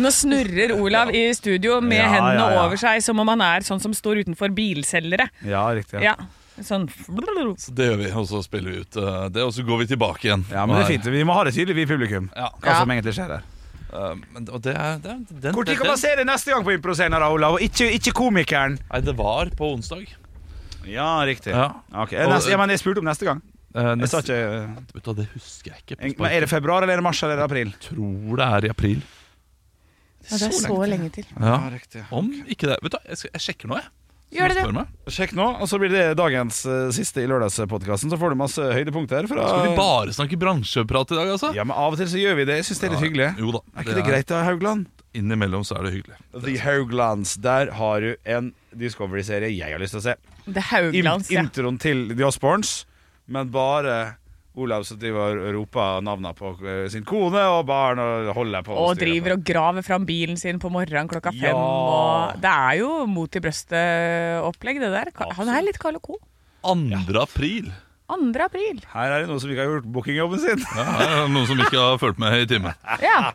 Nå 0.00 0.14
snurrer 0.14 0.78
Olav 0.78 1.12
i 1.12 1.26
studio 1.36 1.82
med 1.84 1.98
Ja, 2.00 2.08
hendene 2.14 2.46
ja, 2.46 2.50
ja. 2.56 2.64
over 2.64 2.80
seg 2.80 3.02
som 3.04 3.20
om 3.20 3.34
han 3.34 3.42
er 3.44 3.66
sånn 3.66 3.82
som 3.82 3.92
står 3.92 4.22
utenfor 4.24 4.54
bilselgere. 4.54 5.28
ja, 5.44 5.66
riktig. 5.76 6.00
Ja. 6.06 6.14
Sånn 6.66 6.88
Så 7.58 7.72
det 7.74 7.86
gjør 7.88 7.96
vi, 8.02 8.08
og 8.12 8.26
så 8.28 8.42
spiller 8.44 8.70
vi 8.74 8.80
ut 8.84 8.96
eh, 9.00 9.28
det, 9.32 9.42
og 9.46 9.52
så 9.56 9.62
går 9.64 9.78
vi 9.82 9.86
tilbake 9.94 10.26
igjen. 10.28 10.44
Ja, 10.52 10.66
men 10.66 10.76
det 10.76 10.82
er 10.84 10.90
fint. 10.92 11.04
Vi 11.14 11.24
må 11.24 11.32
ha 11.38 11.44
det 11.48 11.54
tydelig, 11.56 11.76
vi 11.78 11.82
i 11.86 11.90
publikum. 11.90 12.30
Ja. 12.36 12.50
Hva 12.60 12.74
Ja. 12.74 12.80
som 12.82 12.90
egentlig 12.92 13.14
skjer 13.16 13.32
her. 13.36 13.44
Eh, 13.90 14.14
men, 14.34 14.48
og 14.52 14.60
det 14.62 14.74
er, 14.76 14.98
det 15.02 15.10
er 15.10 15.22
den, 15.46 15.54
Når 15.56 15.64
kan 15.76 15.86
man 15.88 15.96
se 15.98 16.14
det 16.16 16.26
neste 16.28 16.52
gang 16.52 16.64
på 16.66 16.74
improscenen, 16.76 17.16
da, 17.18 17.30
Olav? 17.32 17.56
Og 17.56 17.60
ikke, 17.64 17.88
ikke 17.96 18.12
komikeren. 18.12 18.76
Nei, 18.90 19.00
det 19.00 19.16
var 19.18 19.50
på 19.56 19.72
onsdag. 19.74 20.04
Ja, 20.86 21.08
riktig. 21.28 21.52
Ja. 21.52 21.70
Ok, 21.92 22.12
neste, 22.12 22.50
ja, 22.52 22.56
men 22.60 22.70
Jeg 22.70 22.80
spurte 22.80 22.98
om 23.02 23.08
neste 23.08 23.24
gang. 23.28 23.40
Eh, 23.74 23.80
Jeg 23.96 24.08
sa 24.10 24.18
neste, 24.20 24.36
ikke 24.36 24.94
vet 24.94 25.04
du, 25.04 25.10
hva, 25.10 25.16
det 25.16 25.26
husker 25.34 25.70
jeg 25.72 25.82
ikke. 25.84 25.96
på 25.96 26.02
Men 26.02 26.14
sparket. 26.14 26.36
Er 26.36 26.40
det 26.40 26.50
februar, 26.50 26.82
eller 26.82 26.92
er 26.92 26.96
det 27.02 27.04
mars, 27.08 27.22
eller 27.22 27.34
er 27.34 27.42
det 27.42 27.48
april? 27.50 27.72
Jeg 27.74 27.80
tror 27.88 28.36
det 28.40 28.46
er 28.46 28.64
i 28.66 28.70
april. 28.76 29.02
Ja, 30.30 30.36
det 30.36 30.46
er 30.50 30.52
så 30.60 30.76
lenge 30.86 31.08
til. 31.14 31.24
Ja. 31.40 31.56
riktig. 31.72 32.02
Om 32.12 32.26
ikke 32.46 32.68
det 32.68 32.76
Vet 32.82 32.92
du, 32.92 32.96
hva, 32.98 33.02
jeg, 33.08 33.16
skal, 33.18 33.30
jeg 33.34 33.40
sjekker 33.46 33.68
nå, 33.70 33.78
jeg. 33.80 33.88
Gjør 34.30 34.52
det 34.54 34.62
det? 34.62 34.82
Sjekk 35.10 35.32
nå, 35.34 35.46
og 35.58 35.66
så 35.66 35.78
blir 35.82 35.90
det 35.90 36.04
dagens 36.18 36.60
uh, 36.68 36.92
siste 36.94 37.24
i 37.24 37.26
lørdagspodkasten. 37.30 38.12
Så 38.12 38.18
får 38.20 38.30
du 38.30 38.38
masse 38.38 38.62
høydepunkter 38.62 39.26
fra 39.30 39.48
Skal 39.48 39.64
vi 39.66 39.72
bare 39.78 40.14
snakke 40.14 40.38
bransjeprat 40.38 41.14
i 41.14 41.18
dag, 41.18 41.32
altså? 41.34 41.50
Ja, 41.56 41.66
men 41.66 41.74
av 41.74 41.96
og 41.96 41.98
til 41.98 42.10
så 42.12 42.20
gjør 42.20 42.38
vi 42.38 42.46
det. 42.46 42.60
Jeg 42.60 42.68
syns 42.70 42.82
det 42.82 42.88
er 42.88 42.94
litt 42.94 43.06
hyggelig. 43.08 43.28
Jo 43.42 43.54
da. 43.58 43.62
Er 43.74 43.86
ikke 43.86 43.98
det 43.98 44.06
greit 44.06 44.30
da, 44.30 44.44
Haugland? 44.46 44.86
Innimellom 45.18 45.66
så 45.66 45.80
er 45.80 45.88
det 45.88 45.94
hyggelig. 45.96 46.20
The 46.36 46.54
Hauglands. 46.62 47.34
Der 47.42 47.72
har 47.74 48.06
du 48.06 48.12
en 48.36 48.52
Discovery-serie 48.78 49.50
jeg 49.50 49.74
har 49.74 49.82
lyst 49.82 49.96
til 49.96 50.02
å 50.02 50.06
se. 50.06 50.16
Det 50.46 50.62
er 50.62 50.86
In 50.86 50.94
Hauglands, 50.94 51.32
ja. 51.34 51.42
introen 51.42 51.80
til 51.82 52.06
The 52.14 52.28
Osborns, 52.28 52.84
men 53.26 53.50
bare 53.50 53.98
Olav 54.58 54.82
som 54.82 54.98
driver 54.98 55.38
og 55.38 55.52
roper 55.54 56.00
navnene 56.02 56.32
på 56.34 56.50
eh, 56.66 56.86
sin 56.90 57.04
kone 57.06 57.42
og 57.54 57.60
barn 57.68 58.00
og 58.02 58.32
holder 58.34 58.64
på. 58.66 58.74
Og 58.74 58.98
driver 58.98 59.36
og 59.36 59.44
graver 59.46 59.86
fram 59.86 60.06
bilen 60.08 60.40
sin 60.40 60.58
på 60.62 60.72
morgenen 60.74 61.10
klokka 61.10 61.30
fem. 61.36 61.52
Ja. 61.52 61.54
Og 61.54 62.40
det 62.42 62.50
er 62.50 62.80
jo 62.80 62.90
mot 63.06 63.30
i 63.30 63.44
brøstet-opplegg, 63.44 64.82
det 64.82 64.90
der. 64.96 65.12
Han 65.38 65.52
er 65.54 65.68
litt 65.68 65.78
Carl 65.82 66.00
Co. 66.02 66.18
2. 66.66 66.74
april. 67.22 67.70
2. 68.10 68.44
april. 68.44 68.80
Her 68.92 69.12
er 69.14 69.22
det 69.22 69.28
noen 69.30 69.40
som 69.42 69.50
ikke 69.52 69.62
har 69.64 69.70
gjort 69.76 69.86
bookingjobben 69.94 70.40
sin. 70.42 70.64
Ja, 70.76 70.84
her 70.98 71.06
er 71.06 71.20
det 71.22 71.30
noen 71.34 71.46
som 71.48 71.62
ikke 71.62 71.78
har 71.78 71.98
fulgt 72.02 72.18
med 72.22 72.34
i 72.42 72.46
timen. 72.50 72.74
Ja. 73.04 73.32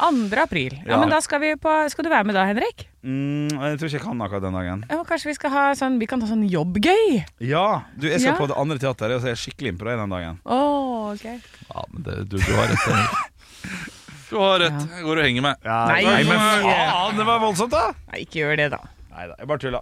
2. 0.00 0.42
april. 0.42 0.74
Ja, 0.84 0.90
Ja. 0.94 1.00
men 1.02 1.10
da 1.14 1.20
skal 1.24 1.40
vi 1.42 1.52
på 1.58 1.72
Skal 1.90 2.04
du 2.06 2.10
være 2.10 2.24
med 2.28 2.34
da, 2.38 2.44
Henrik? 2.48 2.86
Mm, 3.02 3.48
jeg 3.50 3.78
tror 3.78 3.88
ikke 3.88 3.98
jeg 3.98 4.02
kan 4.04 4.22
akkurat 4.26 4.42
den 4.42 4.58
dagen. 4.58 4.84
Ja, 4.90 4.98
kanskje 5.06 5.30
vi 5.30 5.34
skal 5.38 5.50
ha 5.54 5.64
sånn 5.78 5.98
Vi 6.00 6.06
kan 6.10 6.20
ta 6.20 6.26
sånn 6.26 6.42
jobbgøy? 6.50 7.24
Ja, 7.46 7.82
du, 7.96 8.08
Jeg 8.10 8.20
skal 8.20 8.34
Ja. 8.34 8.38
på 8.38 8.48
det 8.50 8.56
andre 8.58 8.78
teateret 8.78 9.16
og 9.16 9.22
så 9.22 9.30
er 9.30 9.34
jeg 9.36 9.42
skikkelig 9.46 9.78
det 9.78 9.98
den 10.02 10.10
dagen. 10.10 10.40
Oh, 10.44 11.12
ok. 11.14 11.24
Ja, 11.24 11.84
men 11.92 12.02
det, 12.02 12.28
du, 12.28 12.36
du 12.38 12.52
har 12.54 12.66
rett. 12.68 12.86
Henrik. 12.86 13.94
Du 14.30 14.36
har 14.36 14.58
rett. 14.60 14.82
Jeg 14.92 15.04
går 15.06 15.16
og 15.18 15.24
henger 15.24 15.42
meg. 15.42 15.56
Nei. 15.64 16.24
men 16.28 16.42
faen, 16.66 17.16
det 17.16 17.24
var 17.26 17.38
voldsomt, 17.40 17.70
da! 17.72 17.92
Nei, 18.12 18.24
ikke 18.26 18.42
gjør 18.42 18.56
det, 18.60 18.66
da. 18.74 18.80
Nei 19.14 19.26
da, 19.30 19.34
jeg 19.40 19.48
bare 19.48 19.62
tulla. 19.62 19.80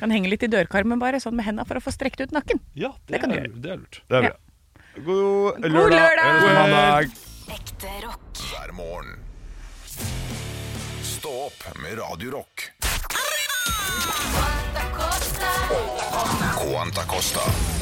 Kan 0.00 0.10
henge 0.12 0.28
litt 0.28 0.42
i 0.44 0.48
dørkarmen 0.52 1.00
bare, 1.00 1.20
sånn 1.22 1.36
med 1.38 1.46
henda 1.46 1.64
for 1.64 1.78
å 1.78 1.82
få 1.84 1.92
strekt 1.94 2.20
ut 2.20 2.32
nakken. 2.36 2.60
Ja, 2.76 2.92
Det 3.08 3.20
kan 3.20 3.30
du 3.32 3.36
gjøre. 3.36 3.52
det 3.62 3.70
er 3.70 3.76
lurt. 3.76 4.02
Det 4.08 4.16
er 4.16 4.22
Ja. 4.28 4.34
God 4.96 5.60
lørdag. 5.60 5.72
God 5.72 5.90
lørdag! 5.92 6.40
God 6.40 6.54
mandag. 6.54 7.10
Ekte 7.52 7.90
rock. 8.06 8.42
Hver 8.50 8.72
morgen. 8.72 9.16
Stå 11.02 11.32
opp 11.46 11.78
med 11.82 11.98
Radiorock. 11.98 12.70
Quanta 16.56 17.02
Costa. 17.06 17.40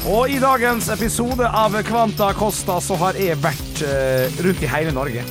Og 0.09 0.29
i 0.29 0.37
dagens 0.39 0.89
episode 0.93 1.47
av 1.49 1.75
Kvanta 1.87 2.33
Costa 2.37 2.79
så 2.81 2.95
har 3.01 3.17
jeg 3.19 3.37
vært 3.41 3.81
uh, 3.85 4.43
rundt 4.45 4.61
i 4.63 4.69
hele 4.69 4.91
Norge. 4.95 5.23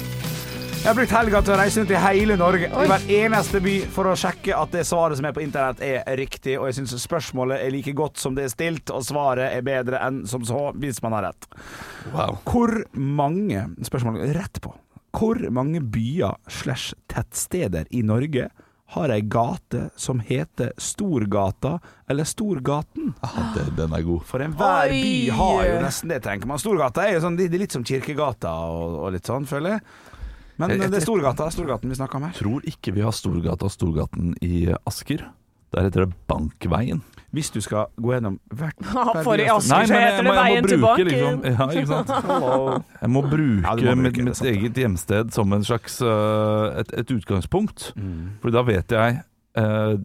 Jeg 0.84 0.90
har 0.90 0.98
brukt 0.98 1.12
helga 1.16 1.38
til 1.40 1.54
å 1.54 1.56
reise 1.56 1.80
rundt 1.80 1.92
i 1.94 1.96
hele 1.96 2.34
Norge, 2.36 2.66
i 2.68 2.88
hver 2.90 3.04
eneste 3.16 3.60
by, 3.64 3.72
for 3.88 4.10
å 4.10 4.18
sjekke 4.20 4.52
at 4.52 4.74
det 4.76 4.82
svaret 4.84 5.16
som 5.16 5.24
er 5.24 5.32
på 5.32 5.40
internett, 5.40 5.80
er 5.80 6.04
riktig. 6.20 6.58
Og 6.58 6.66
jeg 6.68 6.76
syns 6.76 6.92
spørsmålet 7.00 7.62
er 7.64 7.72
like 7.72 7.94
godt 7.96 8.20
som 8.20 8.36
det 8.36 8.44
er 8.44 8.52
stilt, 8.52 8.92
og 8.92 9.00
svaret 9.08 9.48
er 9.56 9.64
bedre 9.64 10.02
enn 10.04 10.20
som 10.28 10.44
så, 10.44 10.66
hvis 10.76 11.00
man 11.00 11.16
har 11.16 11.30
rett. 11.30 11.48
Wow. 12.12 12.36
Hvor 12.44 12.74
mange 12.92 13.64
Spørsmål 13.88 14.20
rett 14.36 14.60
på. 14.60 14.74
Hvor 15.16 15.40
mange 15.56 15.80
byer 15.80 16.36
slash 16.52 16.92
tettsteder 17.08 17.88
i 17.88 18.04
Norge 18.04 18.50
har 18.92 19.16
ei 19.16 19.22
gate 19.24 19.86
som 19.96 20.20
heter 20.20 20.76
Storgata 20.76 21.78
eller 22.12 22.28
Storgaten? 22.28 23.14
Ah, 23.24 23.54
det, 23.56 23.70
den 23.80 23.96
er 23.96 24.04
god. 24.04 24.28
For 24.28 24.44
enhver 24.44 24.92
by 24.92 25.14
har 25.40 25.68
jo 25.70 25.84
nesten 25.88 26.12
det, 26.12 26.20
tenker 26.28 26.52
man. 26.52 26.60
Storgata 26.60 27.08
er 27.08 27.16
jo 27.16 27.24
sånn, 27.24 27.40
det 27.40 27.48
er 27.48 27.62
litt 27.64 27.72
som 27.72 27.88
Kirkegata 27.88 28.52
og, 28.68 28.98
og 29.06 29.16
litt 29.16 29.32
sånn, 29.32 29.48
føler 29.48 29.78
jeg. 29.78 30.12
Men 30.58 30.70
jeg- 30.70 30.90
det 30.90 31.00
er 31.00 31.06
Storgata, 31.06 31.48
Storgaten 31.50 31.88
vi 31.90 31.96
snakker 31.98 32.16
om 32.20 32.22
her. 32.28 32.32
Tror 32.38 32.60
ikke 32.68 32.92
vi 32.94 33.00
har 33.02 33.10
Storgata 33.12 33.64
og 33.66 33.72
Storgaten 33.74 34.34
i 34.42 34.66
Asker. 34.86 35.24
Der 35.74 35.82
heter 35.88 36.04
det 36.06 36.14
Bankveien. 36.30 37.00
Hvis 37.34 37.50
du 37.50 37.60
skal 37.60 37.88
gå 37.98 38.12
gjennom 38.14 38.36
hvert 38.54 38.78
For 39.26 39.34
i 39.42 39.48
Asker 39.50 39.74
Nei, 39.74 39.86
så 39.90 39.98
heter 39.98 40.22
det 40.22 40.34
Veien 40.38 40.62
må 40.62 40.68
til 40.70 40.80
banken. 40.84 41.08
liksom 41.10 41.40
Ja, 41.50 41.66
ikke 41.66 41.88
sant? 41.90 42.12
Jeg 43.02 43.10
må 43.10 43.22
bruke, 43.26 43.64
Ja, 43.64 43.74
må 43.74 44.04
bruke 44.04 44.04
mitt, 44.04 44.20
mitt 44.28 44.36
sant 44.38 44.50
eget 44.52 44.78
hjemsted 44.78 45.32
som 45.34 45.52
en 45.52 45.64
slags 45.66 45.96
uh, 46.06 46.78
et, 46.78 46.92
et 47.02 47.10
utgangspunkt. 47.16 47.88
Mm. 47.98 48.36
For 48.44 48.54
da 48.54 48.62
vet 48.62 48.94
jeg 48.94 49.18
uh, 49.58 49.96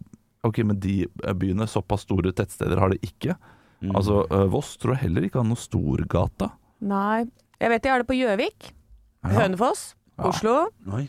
Ok, 0.42 0.58
men 0.64 0.80
de 0.80 1.04
byene, 1.36 1.68
såpass 1.68 2.02
store 2.08 2.32
tettsteder, 2.32 2.78
har 2.80 2.88
det 2.90 2.98
ikke. 3.04 3.36
Mm. 3.84 3.94
Altså, 3.94 4.22
uh, 4.32 4.46
Voss 4.50 4.74
tror 4.80 4.96
jeg 4.96 5.04
heller 5.04 5.26
ikke 5.28 5.38
har 5.38 5.46
noe 5.46 5.60
Storgata. 5.60 6.50
Nei. 6.80 7.26
Jeg 7.60 7.68
vet 7.74 7.82
de 7.84 7.90
har 7.92 8.00
det 8.02 8.08
på 8.08 8.16
Gjøvik. 8.16 8.70
Hønefoss. 9.28 9.90
Oslo. 10.28 10.56
Oi. 10.92 11.06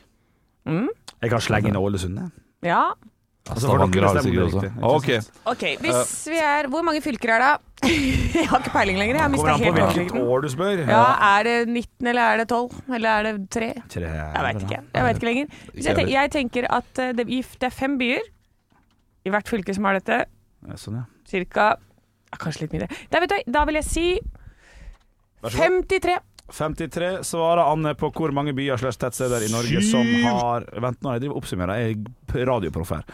Mm. 0.70 0.90
Jeg 1.22 1.30
kan 1.34 1.42
slenge 1.42 1.72
inn 1.72 1.80
Ålesund. 1.80 2.18
jeg. 2.18 2.32
Ja. 2.64 2.84
Altså, 3.50 3.68
Stavanger 3.68 4.06
har 4.06 4.14
det 4.14 4.24
sikkert 4.24 4.44
også. 4.46 4.62
riktig, 4.62 5.32
Ok, 5.50 5.64
hvis 5.82 6.28
vi 6.30 6.38
er 6.38 6.68
Hvor 6.70 6.84
mange 6.86 7.02
fylker 7.02 7.32
er 7.34 7.40
det? 7.42 7.54
jeg 8.38 8.48
har 8.48 8.60
ikke 8.60 8.74
peiling 8.76 9.00
lenger. 9.00 9.16
Jeg 9.16 9.22
har 9.24 9.32
mista 9.34 9.56
helt 9.56 9.64
hvilket 9.64 9.84
oversikten. 9.84 10.22
år 10.22 10.42
du 10.42 10.50
spør. 10.54 10.84
Ja, 10.86 11.06
er 11.40 11.44
det 11.44 11.56
19, 11.68 12.08
eller 12.08 12.22
er 12.22 12.38
det 12.38 12.48
12? 12.50 12.76
Eller 12.94 13.10
er 13.10 13.24
det 13.24 13.50
3? 13.50 13.72
3 13.90 14.02
Jeg 14.02 14.44
veit 14.46 14.62
ikke. 14.62 14.82
Jeg 14.94 15.08
vet 15.08 15.16
ikke 15.16 15.26
lenger. 15.26 15.46
Hvis 15.74 15.86
jeg, 15.86 15.96
tenker, 15.96 16.14
jeg 16.14 16.32
tenker 16.32 16.68
at 16.70 17.02
eh, 17.02 17.16
det, 17.18 17.26
det 17.28 17.70
er 17.72 17.74
fem 17.74 17.98
byer 17.98 18.30
i 19.26 19.34
hvert 19.34 19.50
fylke 19.50 19.74
som 19.74 19.90
har 19.90 19.98
dette. 19.98 20.22
Sånn, 20.78 21.02
ja. 21.02 21.08
Cirka 21.30 21.74
Kanskje 22.40 22.64
litt 22.64 22.76
mindre. 22.78 22.88
Da, 23.12 23.20
vet 23.20 23.34
du, 23.34 23.52
da 23.52 23.66
vil 23.68 23.76
jeg 23.82 23.88
si 23.90 24.06
Vær 25.42 25.52
så 25.52 25.58
god. 25.58 25.90
53. 25.90 26.18
53 26.50 27.24
svarer 27.24 27.64
Anne 27.72 27.94
på 27.96 28.10
hvor 28.12 28.34
mange 28.36 28.54
byer 28.58 28.78
slags 28.82 28.98
tettsteder 28.98 29.46
i 29.46 29.52
Norge 29.54 29.82
som 29.88 30.08
har 30.26 30.66
Vent 30.82 31.02
nå, 31.02 31.14
jeg 31.16 31.22
driver 31.24 31.36
og 31.38 31.42
oppsummerer. 31.44 31.80
Jeg 31.80 31.98
er 32.36 32.46
radioproff 32.50 32.92
her. 32.98 33.06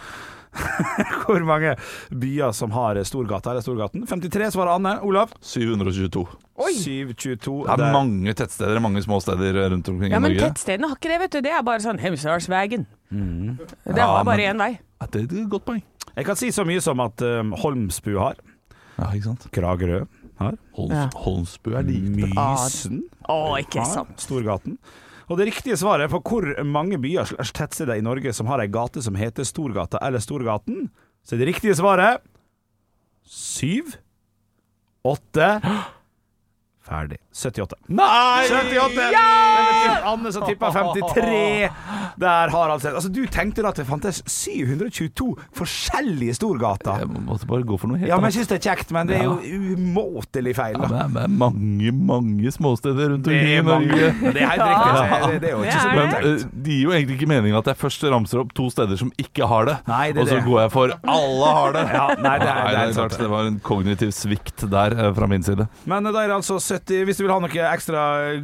hvor 1.28 1.44
mange 1.46 1.76
byer 2.10 2.54
som 2.56 2.72
har 2.74 2.98
Storgata 3.06 3.52
eller 3.52 3.62
Storgaten? 3.62 4.08
53 4.10 4.50
svarer 4.56 4.74
Anne. 4.80 4.96
Olav? 5.06 5.34
722. 5.46 6.24
722. 6.58 7.58
Det 7.68 7.76
er 7.86 7.94
mange 7.94 8.34
tettsteder, 8.40 8.80
mange 8.82 9.04
små 9.06 9.20
steder 9.22 9.60
rundt 9.70 9.92
omkring 9.92 10.16
Ja, 10.16 10.18
i 10.18 10.24
men 10.24 10.34
Norge. 10.34 10.48
tettstedene 10.48 10.90
har 10.90 10.98
ikke 10.98 11.12
det, 11.14 11.20
vet 11.26 11.36
du. 11.38 11.42
Det 11.46 11.54
er 11.54 11.68
bare 11.68 11.84
sånn 11.86 12.02
Hemsedalsvegen. 12.02 12.88
Det 12.88 12.96
Mm. 13.08 13.60
Ja, 13.96 14.04
har 14.18 14.24
bare 14.28 14.38
men- 14.38 14.56
én 14.56 14.60
vei. 14.60 14.80
Det 15.12 15.22
er 15.22 15.44
et 15.44 15.50
godt 15.50 15.64
poeng. 15.66 15.84
Jeg 16.18 16.26
kan 16.26 16.36
si 16.36 16.48
så 16.52 16.66
mye 16.66 16.82
som 16.82 17.00
at 17.00 17.22
um, 17.22 17.52
Holmsbu 17.54 18.18
har. 18.20 18.36
Ja, 18.98 19.12
ikke 19.14 19.24
sant? 19.30 19.46
Kragerø 19.54 20.08
har. 20.40 20.58
Holms, 20.78 20.94
Ja. 20.96 21.10
Holmsbu 21.24 21.74
er 21.78 21.84
lite. 21.88 22.30
Mysen 22.34 23.04
Å, 23.30 23.58
ikke 23.62 23.86
sant. 23.86 24.18
Storgaten. 24.22 24.78
Og 25.28 25.38
det 25.40 25.50
riktige 25.50 25.76
svaret 25.76 26.10
på 26.14 26.22
hvor 26.24 26.46
mange 26.64 26.96
byer 27.04 27.28
slash 27.28 27.52
tettsteder 27.58 27.98
i 28.00 28.06
Norge 28.06 28.32
som 28.34 28.48
har 28.48 28.62
ei 28.64 28.70
gate 28.72 29.02
som 29.04 29.18
heter 29.20 29.44
Storgata 29.44 30.00
eller 30.02 30.24
Storgaten, 30.24 30.90
så 31.28 31.36
er 31.36 31.42
det 31.44 31.50
riktige 31.50 31.76
svaret 31.76 32.22
syv, 33.28 33.98
åtte 35.04 35.50
Ferdig. 36.88 37.18
78. 37.36 37.76
Nei! 37.92 38.48
78! 38.48 39.10
Ja! 39.12 39.24
Anne 40.14 40.32
som 40.32 40.46
tippa 40.48 40.70
53. 40.72 41.70
Der 42.18 42.50
har 42.54 42.72
altså 42.74 42.94
Altså, 42.96 43.10
du 43.14 43.26
tenkte 43.30 43.62
da 43.66 43.74
at 43.74 43.80
det 43.82 43.86
fantes 43.90 44.22
722 44.32 45.28
forskjellige 45.58 46.38
storgater. 46.40 47.02
Jeg 47.04 47.10
måtte 47.28 47.50
bare 47.50 47.66
gå 47.68 47.78
for 47.82 47.92
noe 47.92 48.00
helt 48.00 48.10
Ja, 48.10 48.18
men 48.22 48.32
jeg 48.32 48.38
syns 48.40 48.52
det 48.54 48.58
er 48.62 48.64
kjekt, 48.70 48.94
men 48.96 49.10
det 49.12 49.18
er 49.20 49.28
jo 49.28 49.36
umåtelig 49.76 50.54
feil. 50.58 50.78
Da. 50.80 50.88
det, 50.88 51.02
er, 51.04 51.12
det 51.18 51.26
er 51.28 51.34
mange, 51.44 51.92
mange 52.14 52.54
småsteder 52.56 53.12
rundt 53.14 53.28
omkring 53.28 53.52
i. 53.52 53.60
Norge. 53.68 54.10
Det 54.24 54.42
er 54.42 54.54
helt 54.54 54.64
riktig. 54.64 54.96
Ja. 54.98 55.20
Det, 55.28 55.42
det 55.44 55.52
er 55.52 55.56
jo 55.58 55.64
ikke 55.68 55.84
så 55.84 55.92
bra 55.92 55.92
er 55.92 56.08
Men 56.08 56.08
eh, 56.08 56.24
tenkt. 56.24 56.56
det 56.68 56.78
gir 56.78 56.84
jo 56.88 56.96
egentlig 56.96 57.18
ikke 57.20 57.30
mening 57.34 57.58
at 57.60 57.70
jeg 57.74 57.80
først 57.84 58.08
ramser 58.16 58.42
opp 58.46 58.56
to 58.58 58.70
steder 58.74 59.00
som 59.04 59.12
ikke 59.22 59.48
har 59.52 59.68
det, 59.70 59.78
Nei, 59.92 60.06
det 60.16 60.24
og 60.24 60.30
så 60.32 60.40
det. 60.40 60.46
går 60.48 60.60
jeg 60.64 60.74
for 60.78 60.96
alle 61.18 61.52
har 61.60 61.76
det. 61.78 61.86
Ja, 61.98 62.08
nei, 62.24 62.36
det 62.42 62.48
er- 62.48 62.64
det 62.68 62.78
er 62.78 62.94
det, 62.94 63.04
er, 63.04 63.18
det 63.24 63.30
var 63.32 63.48
en 63.52 63.60
kognitiv 63.66 64.12
svikt 64.16 64.66
der 64.72 64.96
eh, 64.98 65.12
fra 65.18 65.28
min 65.30 65.44
side. 65.46 65.68
Men 65.90 66.08
da 66.08 66.16
er 66.24 66.32
det 66.32 66.38
altså 66.40 66.58
70 66.62 66.77
Hvis 66.86 67.18
du 67.20 67.26
vil 67.26 67.34
ha 67.34 67.40
noe 67.44 67.68
ekstra 67.72 68.04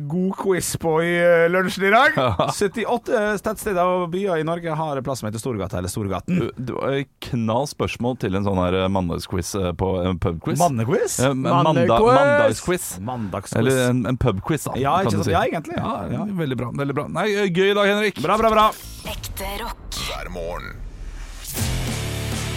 god 0.10 0.34
quiz 0.40 0.74
på 0.82 0.96
i 1.06 1.14
eh, 1.22 1.46
lunsjen 1.52 1.88
i 1.88 1.94
dag 1.94 2.18
78 2.50 3.42
tettsteder 3.44 3.84
og 3.84 4.10
byer 4.14 4.42
i 4.42 4.48
Norge 4.48 4.76
har 4.78 5.02
plass 5.06 5.22
som 5.22 5.30
heter 5.30 5.42
Storgata 5.42 5.80
eller 5.80 5.92
Storgaten. 5.92 6.40
Du, 6.40 6.52
du, 6.58 6.74
et 6.90 7.10
knall 7.30 7.68
spørsmål 7.70 8.18
til 8.24 8.38
en 8.40 8.48
sånn 8.48 8.60
her 8.62 8.80
eh, 8.84 8.90
mandagsquiz 8.92 9.54
eh, 9.60 9.72
på 9.78 9.90
en 10.04 10.20
pubquiz. 10.24 10.60
Mannequiz? 10.62 11.20
Eh, 11.24 11.34
manda, 11.34 11.74
mandagsquiz. 11.74 12.94
Mandagsquiz. 13.04 13.60
Eller 13.60 13.90
en, 13.90 14.06
en 14.10 14.20
pubquiz, 14.20 14.68
da. 14.70 14.78
Ja, 14.80 14.98
ikke 15.02 15.18
sant? 15.18 15.28
si. 15.30 15.36
Ja, 15.36 15.46
egentlig. 15.48 15.78
Ja, 15.80 15.94
Ja. 16.14 16.26
Veldig 16.34 16.58
bra. 16.58 16.72
veldig 16.76 16.96
bra 16.98 17.08
Nei, 17.14 17.28
eh, 17.32 17.50
Gøy 17.54 17.72
i 17.72 17.76
dag, 17.78 17.90
Henrik. 17.90 18.22
Bra, 18.24 18.38
bra, 18.38 18.50
bra. 18.54 18.66
Ekte 19.10 19.50
rock. 19.62 20.00
hver 20.08 20.30
morgen. 20.34 20.74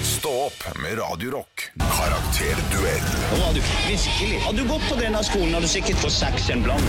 Stå 0.07 0.33
opp 0.49 0.61
med 0.83 0.99
Radio 0.99 1.31
Rock. 1.39 1.56
Karakterduell. 1.81 3.03
Nå 3.33 3.43
har 3.45 3.53
du 3.55 3.61
virkelig 3.61 4.41
Har 4.45 4.53
du 4.57 4.63
gått 4.69 4.85
på 4.89 4.97
denne 5.01 5.21
skolen, 5.25 5.53
har 5.55 5.61
du 5.65 5.69
sikkert 5.69 6.01
fått 6.01 6.15
seks 6.15 6.49
en 6.55 6.63
blank. 6.65 6.89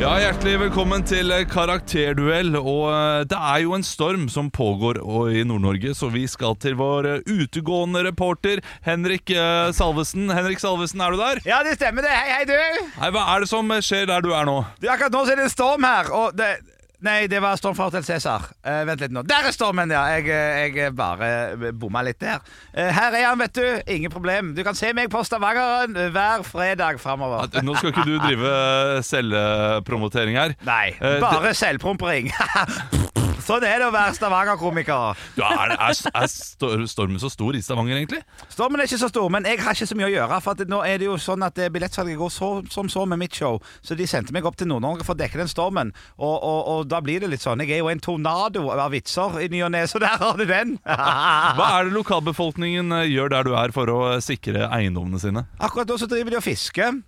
Ja, 0.00 0.14
Hjertelig 0.18 0.56
velkommen 0.64 1.04
til 1.06 1.30
eh, 1.30 1.44
Karakterduell. 1.46 2.56
Og 2.58 2.86
eh, 2.90 3.20
Det 3.30 3.38
er 3.38 3.60
jo 3.62 3.74
en 3.76 3.84
storm 3.86 4.24
som 4.32 4.48
pågår 4.50 4.98
i 5.36 5.44
Nord-Norge, 5.46 5.92
så 5.94 6.08
vi 6.10 6.24
skal 6.30 6.56
til 6.62 6.74
vår 6.80 7.10
eh, 7.10 7.22
utegående 7.28 8.02
reporter 8.08 8.64
Henrik 8.86 9.30
Salvesen. 9.76 10.32
Henrik 10.32 10.62
Salvesen, 10.62 11.04
er 11.04 11.12
du 11.14 11.22
der? 11.22 11.42
Ja, 11.46 11.62
det 11.66 11.76
stemmer 11.78 12.06
det. 12.06 12.14
Hei, 12.16 12.38
hei, 12.40 12.44
du. 12.48 12.88
Hei, 12.98 13.12
Hva 13.14 13.26
er 13.34 13.44
det 13.44 13.52
som 13.52 13.76
skjer 13.84 14.08
der 14.10 14.24
du 14.24 14.32
er 14.34 14.48
nå? 14.48 14.62
Du, 14.80 14.88
akkurat 14.90 15.14
nå 15.14 15.26
så 15.28 15.36
er 15.36 15.44
det 15.44 15.52
storm 15.52 15.86
her, 15.86 16.10
og 16.16 16.38
det 16.38 16.54
Nei, 17.02 17.26
det 17.26 17.40
var 17.42 17.58
storm 17.58 17.74
fra 17.74 17.88
Hotell 17.88 18.04
Cæsar. 18.06 18.44
Uh, 18.62 18.82
vent 18.86 19.02
litt 19.02 19.14
nå. 19.14 19.24
Der 19.26 19.48
er 19.48 19.54
stormen, 19.54 19.90
ja! 19.90 20.04
Jeg, 20.14 20.28
eh, 20.30 20.76
jeg 20.76 20.94
bare 20.94 21.72
bomma 21.74 22.04
litt 22.06 22.20
der. 22.22 22.42
Uh, 22.76 22.90
her 22.94 23.16
er 23.18 23.26
han, 23.26 23.40
vet 23.42 23.56
du. 23.58 23.66
Ingen 23.90 24.12
problem. 24.12 24.52
Du 24.54 24.62
kan 24.66 24.78
se 24.78 24.92
meg 24.94 25.10
på 25.10 25.24
Stavangeren 25.26 25.98
eh, 25.98 26.12
hver 26.14 26.46
fredag 26.46 27.00
framover. 27.02 27.50
Nå 27.66 27.74
skal 27.78 27.90
ikke 27.90 28.06
du 28.06 28.14
drive 28.22 28.54
eh, 28.54 29.00
selvpromotering 29.12 30.38
her. 30.38 30.54
Nei, 30.68 30.94
Bare 31.00 31.42
bare 31.42 31.56
selvprompering. 31.58 32.30
sånn 33.46 33.64
er 33.66 33.78
det 33.82 33.86
å 33.88 33.92
være 33.94 34.14
Stavanger-komiker. 34.16 35.20
Ja, 35.40 35.48
er, 35.64 35.74
er, 35.76 35.98
er 36.22 36.28
stor- 36.30 36.84
stormen 36.90 37.20
så 37.22 37.30
stor 37.32 37.56
i 37.58 37.62
Stavanger, 37.64 37.98
egentlig? 38.00 38.20
Stormen 38.52 38.80
er 38.82 38.88
ikke 38.88 39.00
så 39.02 39.08
stor, 39.12 39.28
men 39.32 39.46
jeg 39.48 39.60
har 39.62 39.76
ikke 39.76 39.88
så 39.90 39.98
mye 39.98 40.08
å 40.08 40.12
gjøre. 40.14 40.38
For 40.44 40.56
at 40.56 40.70
nå 40.72 40.80
er 40.86 41.00
det 41.02 41.08
jo 41.08 41.16
sånn 41.20 41.44
at 41.46 41.58
eh, 41.62 41.70
billettsalget 41.74 42.18
går 42.20 42.32
så, 42.34 42.50
som 42.72 42.90
så 42.92 43.04
med 43.08 43.20
mitt 43.22 43.34
show. 43.38 43.60
Så 43.84 43.96
de 43.98 44.06
sendte 44.10 44.34
meg 44.36 44.46
opp 44.48 44.56
til 44.60 44.70
Nord-Norge 44.70 45.06
for 45.08 45.16
å 45.16 45.20
dekke 45.22 45.40
den 45.42 45.50
stormen. 45.50 45.92
Og, 46.18 46.34
og, 46.36 46.60
og 46.76 46.86
da 46.92 47.00
blir 47.04 47.22
det 47.24 47.30
litt 47.32 47.44
sånn. 47.44 47.62
Jeg 47.64 47.76
er 47.78 47.82
jo 47.84 47.90
en 47.92 48.02
tornado 48.02 48.66
av 48.72 48.90
vitser 48.94 49.40
i 49.44 49.48
ny 49.52 49.62
og 49.66 49.72
ne, 49.74 49.84
så 49.90 50.00
der 50.02 50.18
har 50.20 50.38
du 50.38 50.44
den. 50.48 50.76
Hva 51.58 51.68
er 51.78 51.88
det 51.90 51.96
lokalbefolkningen 51.98 52.92
eh, 53.02 53.08
gjør 53.12 53.32
der 53.36 53.48
du 53.48 53.56
er 53.58 53.74
for 53.74 53.90
å 53.92 54.00
eh, 54.14 54.20
sikre 54.24 54.68
eiendommene 54.72 55.20
sine? 55.22 55.46
Akkurat 55.62 55.88
nå 55.90 55.98
så 56.00 56.08
driver 56.10 56.34
de 56.36 56.40
og 56.42 56.46
fisker. 56.46 57.02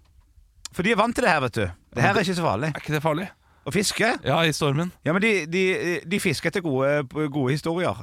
For 0.75 0.83
de 0.83 0.91
er 0.95 0.99
vant 0.99 1.14
til 1.14 1.23
det 1.26 1.31
her, 1.31 1.43
vet 1.47 1.59
du. 1.61 1.64
Det 1.95 2.03
her 2.03 2.17
er 2.19 2.25
ikke 2.26 2.35
så 2.41 2.45
farlig. 2.49 2.73
Er 2.75 2.83
ikke 2.83 2.97
det 2.97 3.03
farlig? 3.05 3.29
Å 3.64 3.73
fiske? 3.73 4.09
Ja, 4.26 4.42
i 4.44 4.52
stormen. 4.52 4.90
Ja, 5.06 5.14
men 5.16 5.23
de, 5.25 5.30
de, 5.49 5.62
de 6.04 6.18
fisker 6.21 6.50
etter 6.50 6.61
gode, 6.64 7.06
gode 7.33 7.54
historier. 7.54 7.97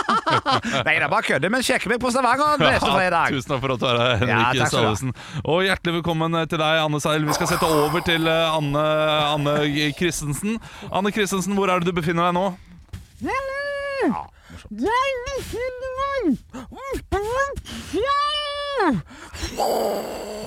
Nei, 0.86 0.94
det 0.94 1.02
er 1.02 1.10
bare 1.10 1.26
kødder, 1.26 1.50
men 1.50 1.64
sjekk 1.66 1.88
meg 1.90 1.98
på 2.02 2.12
Stavanger 2.14 2.60
neste 2.62 2.86
fredag. 2.86 3.34
Tusen 3.34 3.50
takk 3.50 3.64
for 3.64 3.74
at 3.74 3.82
du 3.82 3.86
er 3.90 3.98
her, 3.98 4.22
Henrik 4.22 4.62
ha. 4.62 4.68
Salvesen. 4.70 5.10
Og 5.42 5.64
hjertelig 5.66 5.96
velkommen 5.98 6.38
til 6.46 6.62
deg, 6.62 6.82
Anne 6.84 7.00
Seil. 7.02 7.26
Vi 7.26 7.34
skal 7.34 7.50
sette 7.50 7.66
over 7.66 8.04
til 8.06 8.30
eh, 8.30 8.54
Anne, 8.60 8.84
Anne 9.32 9.56
Christensen. 9.98 10.60
Anne 10.92 11.10
Christensen, 11.14 11.58
hvor 11.58 11.72
er 11.72 11.82
det 11.82 11.90
du 11.90 11.98
befinner 11.98 12.30
deg 12.30 12.38
nå? 12.38 12.46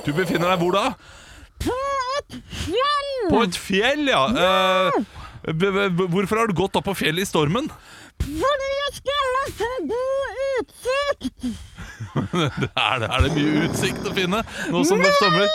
Du 0.08 0.12
befinner 0.16 0.48
deg 0.54 0.64
hvor 0.64 0.80
da? 0.80 0.88
På 3.30 3.42
et 3.46 3.58
fjell, 3.58 4.08
ja. 4.10 4.24
Eh, 4.30 5.54
b- 5.54 5.72
b- 5.90 6.08
hvorfor 6.14 6.42
har 6.44 6.48
du 6.52 6.56
gått 6.58 6.76
opp 6.80 6.86
på 6.90 6.96
fjellet 7.04 7.26
i 7.26 7.30
stormen? 7.30 7.70
Er 12.16 13.00
det, 13.02 13.08
er 13.12 13.24
det 13.26 13.32
mye 13.36 13.64
utsikt 13.68 14.06
å 14.08 14.12
finne 14.16 14.40
nå 14.72 14.82
som 14.88 15.02
det 15.04 15.12
stormer? 15.18 15.48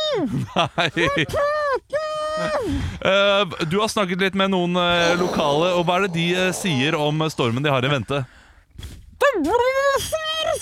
Nei. 0.76 1.25
Eh, 3.00 3.55
du 3.71 3.76
har 3.81 3.88
snakket 3.93 4.21
litt 4.25 4.37
med 4.38 4.52
noen 4.52 4.76
eh, 4.81 5.14
lokale, 5.21 5.73
og 5.79 5.87
hva 5.88 5.99
er 6.00 6.07
det 6.09 6.12
de 6.17 6.26
eh, 6.37 6.50
sier 6.57 6.97
om 6.99 7.25
stormen 7.33 7.64
de 7.64 7.73
har 7.73 7.85
i 7.87 7.93
vente? 7.93 8.23
Det 9.21 9.33
blåser, 9.45 10.52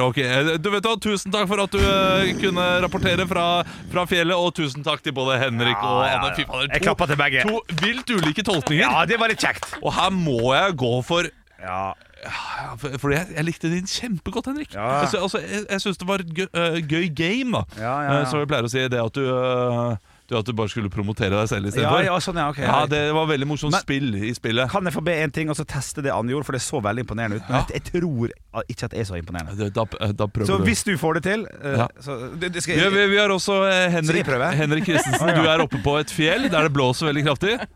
ok. 0.00 0.18
Eh, 0.18 0.58
Du 0.58 0.70
vet 0.72 0.84
hva, 0.86 0.94
Tusen 1.00 1.32
takk 1.34 1.48
for 1.50 1.62
at 1.64 1.74
du 1.74 1.80
eh, 1.80 2.32
kunne 2.40 2.66
rapportere 2.84 3.26
fra, 3.30 3.46
fra 3.92 4.04
fjellet, 4.10 4.36
og 4.36 4.52
tusen 4.56 4.84
takk 4.86 5.02
til 5.04 5.14
både 5.16 5.38
Henrik 5.42 5.76
og 5.80 6.04
ja, 6.06 6.18
Anne. 6.18 6.34
Fy 6.38 6.44
fader, 6.48 6.68
Jeg 6.74 6.84
klapper 6.86 7.10
til 7.10 7.20
begge. 7.20 7.44
To 7.48 7.60
vilt 7.82 8.10
ulike 8.16 8.44
tolkninger. 8.46 8.86
Ja, 8.86 9.04
det 9.08 9.18
var 9.20 9.32
litt 9.32 9.42
kjekt. 9.42 9.68
Og 9.82 9.92
her 9.96 10.10
må 10.14 10.54
jeg 10.56 10.76
gå 10.80 10.94
for 11.06 11.28
Ja. 11.60 11.92
ja, 12.24 12.74
for- 12.80 12.96
Fordi 12.98 13.14
jeg, 13.18 13.26
jeg 13.36 13.44
likte 13.44 13.68
din 13.72 13.86
kjempegodt, 13.86 14.46
Henrik. 14.48 14.74
Ja. 14.74 15.00
Altså, 15.02 15.20
altså, 15.26 15.38
jeg 15.44 15.66
jeg 15.70 15.80
syns 15.84 15.98
det 16.00 16.08
var 16.08 16.18
et 16.24 16.30
gøy, 16.34 16.46
øh, 16.54 16.78
gøy 16.88 17.08
game, 17.14 17.52
da. 17.52 17.64
Ja, 17.76 17.82
ja, 17.82 18.12
ja. 18.12 18.20
Eh, 18.22 18.26
Som 18.30 18.40
vi 18.40 18.46
pleier 18.46 18.64
å 18.64 18.70
si. 18.72 18.86
Det 18.88 19.00
at 19.00 19.12
du, 19.12 19.24
øh, 19.28 19.96
Du, 20.30 20.36
at 20.38 20.46
du 20.46 20.52
bare 20.54 20.68
skulle 20.70 20.86
promotere 20.94 21.34
deg 21.34 21.48
selv 21.50 21.66
Ja, 21.66 21.70
istedenfor. 21.72 22.04
ja, 22.06 22.14
sånn, 22.22 22.36
ja, 22.38 22.44
okay, 22.52 22.62
Ja, 22.68 22.84
det 22.86 23.00
var 23.16 23.26
veldig 23.26 23.46
morsomt 23.50 23.72
Men- 23.74 23.80
spill 23.82 24.12
i 24.14 24.30
spillet. 24.36 24.70
Kan 24.70 24.84
jeg 24.86 24.94
få 24.94 25.02
be 25.02 25.10
en 25.24 25.30
ting, 25.34 25.50
og 25.50 25.56
så 25.58 25.64
teste 25.66 26.02
det 26.06 26.12
Anne 26.14 26.30
gjorde, 26.30 26.46
for 26.46 26.52
det 26.54 26.60
så 26.62 26.78
veldig 26.80 27.02
imponerende 27.02 27.36
ut. 27.40 27.48
Men 27.50 27.56
Ja. 27.58 27.64
jeg, 27.66 27.82
jeg 27.82 27.90
tror 27.92 28.30
ikke 28.70 28.84
at 28.86 28.90
det 28.94 29.00
er 29.00 29.04
så 29.10 29.16
imponerende. 29.18 29.70
Da, 29.74 29.84
da 30.12 30.26
prøver 30.30 30.46
Så 30.46 30.58
du. 30.58 30.62
hvis 30.64 30.84
du 30.86 30.94
får 30.96 31.14
det 31.18 31.22
til 31.24 31.42
eh, 31.64 31.76
Ja. 31.82 31.88
så, 32.00 32.30
det, 32.38 32.52
det 32.54 32.62
skal, 32.62 32.76
Vi, 32.78 32.88
vi, 32.94 33.06
vi 33.10 33.16
har 33.18 33.28
også 33.34 33.58
eh, 33.66 33.90
Henrik? 33.90 34.26
Henrik 34.54 34.84
Kristensen. 34.86 35.34
Du 35.40 35.48
er 35.50 35.58
oppe 35.66 35.82
på 35.82 35.98
et 35.98 36.10
fjell 36.14 36.46
der 36.48 36.62
det 36.62 36.70
blåser 36.72 37.06
veldig 37.10 37.24
kraftig. 37.26 37.58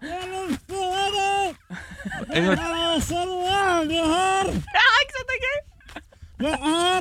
En 2.34 2.44
gang. 2.44 2.58
Ja, 2.58 2.94
ikke 2.94 3.06
sant, 5.16 5.26
det 5.26 5.34
er 5.34 5.40
gøy! 5.44 5.58
Det 6.38 6.52
er 6.52 7.00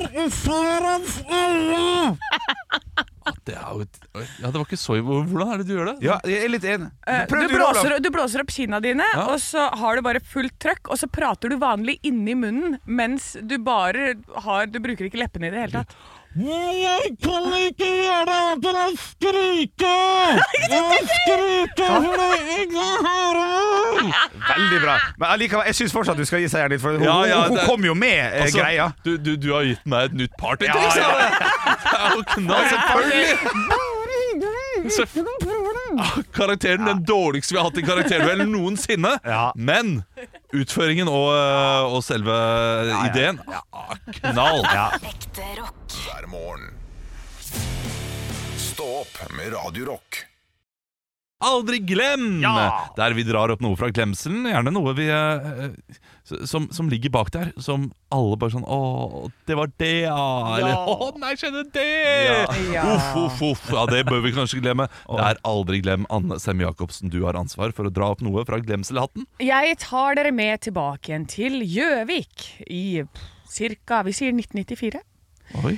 jo 3.52 3.80
et, 3.84 3.98
ja, 4.40 4.48
det 4.48 4.54
var 4.54 4.64
ikke 4.64 4.78
så 4.80 4.96
Hvordan 5.04 5.52
er 5.52 5.58
det 5.58 5.66
du 5.68 5.74
gjør 5.76 5.90
det? 5.92 5.96
Ja, 6.06 6.16
jeg 6.24 6.44
er 6.44 6.48
litt 6.48 6.64
enig. 6.64 6.88
Eh, 7.06 7.26
Prøv 7.28 7.42
Du 7.44 7.52
du, 7.52 7.56
blåser, 7.58 7.98
du 8.00 8.10
blåser 8.10 8.40
opp 8.40 8.50
kinna 8.54 8.80
dine, 8.80 9.04
Ja. 9.14 9.26
og 9.28 9.38
så 9.44 9.68
har 9.76 9.96
du 9.96 10.02
bare 10.02 10.20
fullt 10.20 10.56
trøkk, 10.58 10.88
og 10.88 10.96
så 10.98 11.06
prater 11.10 11.48
du 11.52 11.58
vanlig 11.58 11.98
inni 12.02 12.34
munnen, 12.34 12.78
mens 12.86 13.36
du 13.42 13.58
bare 13.58 14.14
har 14.46 14.66
Du 14.66 14.78
bruker 14.80 15.04
ikke 15.10 15.20
leppene 15.20 15.48
i 15.48 15.50
det 15.50 15.60
hele 15.66 15.82
tatt. 15.84 15.94
Veldig 24.54 24.80
bra. 24.82 24.96
Men 25.18 25.28
allikevel, 25.30 25.64
jeg 25.70 25.74
syns 25.78 25.92
fortsatt 25.94 26.18
du 26.18 26.24
skal 26.28 26.40
gi 26.44 26.48
seieren 26.52 26.72
litt, 26.74 26.82
for 26.82 26.90
hun, 26.98 27.04
Ja, 27.06 27.16
ja, 27.28 27.36
hun, 27.44 27.48
hun 27.54 27.58
det- 27.58 27.66
kom 27.68 27.80
jo 27.86 27.94
med 27.94 28.18
eh, 28.18 28.42
Altså, 28.44 28.58
greia. 28.58 28.86
Du, 29.04 29.12
du, 29.18 29.36
du 29.40 29.52
har 29.54 29.62
gitt 29.68 29.84
meg 29.86 30.04
et 30.10 30.14
nytt 30.24 30.34
party. 30.40 30.64
Ja, 30.66 30.72
ja. 30.74 30.80
Det 30.90 30.96
er 32.00 32.10
jo 32.16 32.22
knall, 32.34 32.64
selvfølgelig! 32.74 33.26
Selvf- 34.94 35.18
Ah, 35.94 36.10
Karakteren 36.34 36.82
den 36.88 37.04
dårligste 37.06 37.54
vi 37.54 37.58
har 37.60 37.66
hatt 37.68 37.78
i 37.78 37.82
karakterduell 37.86 38.42
noensinne. 38.50 39.12
Ja. 39.34 39.44
Men 39.54 40.02
utføringen 40.54 41.08
og, 41.08 41.30
øh, 41.34 41.94
og 41.94 42.02
selve 42.04 42.32
ideen 43.06 43.38
ja, 43.46 43.60
knall. 44.18 44.60
hver 44.66 44.90
morgen. 46.34 46.70
Stå 48.58 48.86
opp 49.04 49.18
med 49.36 49.52
Radio 49.54 49.92
Rock. 49.92 50.24
Aldri 51.44 51.78
glem! 51.84 52.40
Ja! 52.42 52.88
Der 52.96 53.12
vi 53.12 53.24
drar 53.26 53.52
opp 53.52 53.60
noe 53.60 53.76
fra 53.76 53.90
glemselen. 53.92 54.46
Gjerne 54.48 54.72
noe 54.72 54.94
vi 54.96 55.08
eh, 55.12 55.74
som, 56.48 56.70
som 56.72 56.88
ligger 56.88 57.12
bak 57.12 57.30
der. 57.34 57.50
Som 57.60 57.90
alle 58.14 58.38
bare 58.40 58.54
sånn 58.54 58.64
Å, 58.64 59.28
det 59.44 59.58
var 59.58 59.72
det, 59.82 59.90
ja. 60.06 60.24
Eller 60.56 60.88
Å, 60.88 61.10
nei, 61.20 61.34
skjedde 61.38 61.66
det! 61.74 61.86
Ja. 62.72 62.86
Uff, 62.94 63.10
uff, 63.26 63.42
uff. 63.50 63.64
Ja, 63.76 63.84
det 63.90 64.04
bør 64.08 64.24
vi 64.24 64.32
kanskje 64.36 64.62
glemme. 64.64 64.88
Det 65.04 65.26
er 65.26 65.42
aldri 65.50 65.82
glem 65.84 66.08
Anne 66.14 66.40
Sem 66.42 66.62
Jacobsen. 66.64 67.12
Du 67.12 67.20
har 67.26 67.36
ansvar 67.38 67.74
for 67.76 67.90
å 67.90 67.94
dra 67.94 68.12
opp 68.14 68.24
noe 68.24 68.46
fra 68.48 68.62
glemselhatten. 68.64 69.28
Jeg 69.44 69.78
tar 69.84 70.16
dere 70.18 70.32
med 70.34 70.64
tilbake 70.64 71.12
igjen 71.12 71.28
til 71.30 71.60
Gjøvik 71.60 72.48
i 72.70 72.84
ca. 73.04 74.00
Vi 74.06 74.16
sier 74.16 74.32
1994. 74.32 75.02
Oi. 75.60 75.76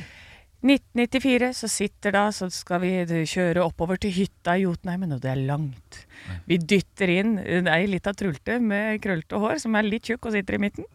1994 0.66 1.52
så 1.58 1.68
sitter 1.70 2.14
da, 2.16 2.26
så 2.34 2.48
skal 2.52 2.82
vi 2.82 2.92
kjøre 3.28 3.64
oppover 3.64 4.00
til 4.00 4.14
hytta 4.16 4.56
i 4.56 4.64
Jotunheimen, 4.64 5.14
og 5.16 5.22
det 5.24 5.32
er 5.32 5.46
langt. 5.48 6.02
Vi 6.48 6.58
dytter 6.58 7.12
inn 7.12 7.38
ei 7.70 7.86
lita 7.90 8.14
trulte 8.16 8.58
med 8.62 9.00
krøllete 9.04 9.40
hår, 9.42 9.58
som 9.62 9.76
er 9.76 9.88
litt 9.88 10.08
tjukk 10.08 10.28
og 10.30 10.36
sitter 10.36 10.58
i 10.58 10.62
midten. 10.66 10.88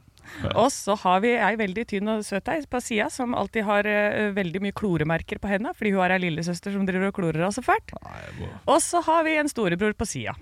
Og 0.56 0.70
så 0.74 0.96
har 1.02 1.22
vi 1.24 1.34
ei 1.36 1.56
veldig 1.60 1.86
tynn 1.90 2.12
og 2.14 2.24
søt 2.26 2.50
ei 2.52 2.62
på 2.70 2.82
sida, 2.84 3.10
som 3.14 3.36
alltid 3.38 3.66
har 3.68 3.88
uh, 3.88 4.30
veldig 4.36 4.62
mye 4.64 4.76
kloremerker 4.78 5.42
på 5.42 5.50
henda, 5.52 5.74
fordi 5.78 5.94
hun 5.96 6.04
har 6.06 6.16
ei 6.16 6.22
lillesøster 6.26 6.76
som 6.76 6.86
driver 6.88 7.10
og 7.10 7.18
klorer 7.18 7.42
henne 7.42 7.56
så 7.56 7.64
fælt. 7.66 7.94
Og 8.66 8.80
så 8.84 9.04
har 9.08 9.26
vi 9.28 9.38
en 9.42 9.52
storebror 9.52 9.98
på 9.98 10.08
sida. 10.10 10.38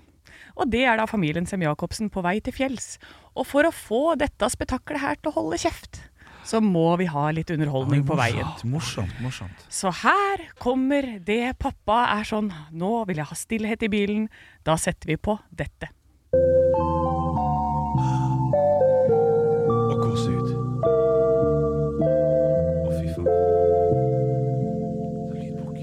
Og 0.58 0.68
det 0.70 0.84
er 0.88 0.98
da 0.98 1.06
familien 1.08 1.46
Sem-Jacobsen 1.48 2.10
på 2.12 2.22
vei 2.26 2.38
til 2.44 2.54
fjells. 2.54 2.94
Og 3.38 3.46
for 3.48 3.66
å 3.66 3.74
få 3.74 4.16
dette 4.20 4.48
spetakkelet 4.52 5.02
her 5.02 5.20
til 5.20 5.30
å 5.30 5.36
holde 5.38 5.60
kjeft, 5.62 6.02
så 6.44 6.60
må 6.64 6.96
vi 7.00 7.06
ha 7.10 7.30
litt 7.34 7.50
underholdning 7.52 8.04
på 8.06 8.16
veien. 8.18 8.46
Morsomt, 8.70 9.12
morsomt. 9.22 9.64
Så 9.68 9.92
her 10.02 10.46
kommer 10.60 11.06
det 11.24 11.58
pappa 11.60 12.06
er 12.16 12.24
sånn 12.28 12.50
Nå 12.72 13.04
vil 13.08 13.20
jeg 13.20 13.30
ha 13.30 13.36
stillhet 13.38 13.82
i 13.86 13.90
bilen. 13.92 14.28
Da 14.66 14.76
setter 14.80 15.12
vi 15.12 15.16
på 15.20 15.36
dette. 15.50 15.90
Og 19.90 19.96
kose 20.04 20.30
ut. 20.30 20.50
Å, 22.00 22.90
fy 22.94 23.06
faen. 23.16 23.26
Lydbok. 25.34 25.76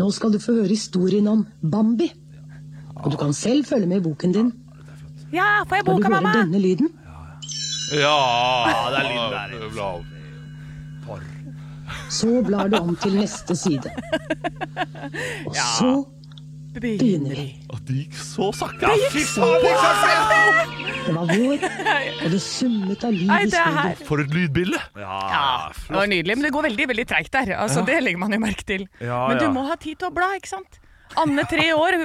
Nå 0.00 0.10
skal 0.16 0.34
du 0.34 0.40
få 0.42 0.58
høre 0.60 0.72
historien 0.74 1.30
om 1.30 1.46
Bambi. 1.62 2.10
Og 3.04 3.10
du 3.12 3.16
kan 3.20 3.34
selv 3.36 3.66
følge 3.68 3.88
med 3.90 4.00
i 4.00 4.04
boken 4.04 4.32
din 4.32 4.52
Ja, 5.34 5.64
får 5.68 5.80
jeg 5.80 5.84
boka, 5.88 6.08
mamma? 6.08 6.20
Skal 6.20 6.22
du 6.22 6.28
høre 6.28 6.44
denne 6.46 6.62
lyden. 6.62 6.92
Ja! 8.00 8.18
det 8.90 8.98
er 9.00 9.08
lyden 9.10 9.30
der. 9.34 9.70
Bra. 9.76 9.92
Så 12.10 12.40
blar 12.46 12.68
du 12.72 12.78
om 12.78 12.96
til 12.96 13.16
neste 13.18 13.56
side. 13.56 13.90
Og 15.46 15.56
så 15.56 15.90
begynner 16.80 17.34
vi. 17.36 17.48
At 17.72 17.82
det 17.88 17.96
gikk 18.02 18.16
så 18.18 18.50
sakte. 18.56 18.90
Fy 19.12 19.24
faen! 19.34 20.84
Det 21.04 21.12
var 21.12 21.28
vår, 21.28 21.64
og 22.24 22.30
det 22.32 22.40
summet 22.40 23.02
av 23.04 23.12
liv 23.12 23.28
Nei, 23.28 23.40
i 23.44 23.50
det 23.52 23.58
skogen. 23.60 23.98
For 24.08 24.22
et 24.22 24.32
lydbilde! 24.32 24.80
Ja, 24.96 25.18
Det 25.76 25.98
var 25.98 26.08
nydelig, 26.08 26.38
men 26.38 26.46
det 26.46 26.52
går 26.54 26.66
veldig 26.70 26.88
veldig 26.94 27.06
treigt 27.10 27.34
der. 27.34 27.52
Altså, 27.60 27.84
Det 27.84 27.98
legger 28.02 28.22
man 28.24 28.32
jo 28.32 28.40
merke 28.40 28.64
til. 28.64 28.86
Ja, 29.04 29.26
men 29.28 29.42
du 29.42 29.44
ja. 29.44 29.52
må 29.52 29.66
ha 29.68 29.76
tid 29.80 30.00
til 30.00 30.08
å 30.08 30.14
bla, 30.16 30.32
ikke 30.38 30.54
sant? 30.54 30.80
Anne, 31.20 31.44
tre 31.50 31.66
år, 31.76 31.96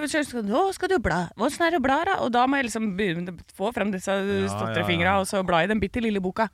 nå 0.46 0.64
skal 0.76 0.92
du 0.92 0.98
bla. 1.04 1.22
Åssen 1.40 1.66
er 1.66 1.74
det 1.76 1.80
å 1.82 1.86
bla, 1.86 2.00
da? 2.08 2.18
Og 2.26 2.32
da 2.34 2.46
må 2.50 2.60
jeg 2.60 2.70
liksom 2.70 2.92
begynne 2.98 3.34
å 3.34 3.56
få 3.58 3.72
frem 3.76 3.92
disse 3.94 4.14
stotrefingra 4.54 5.18
og 5.22 5.28
så 5.30 5.42
bla 5.46 5.64
i 5.66 5.70
den 5.72 5.82
bitte 5.82 6.04
lille 6.04 6.22
boka. 6.24 6.50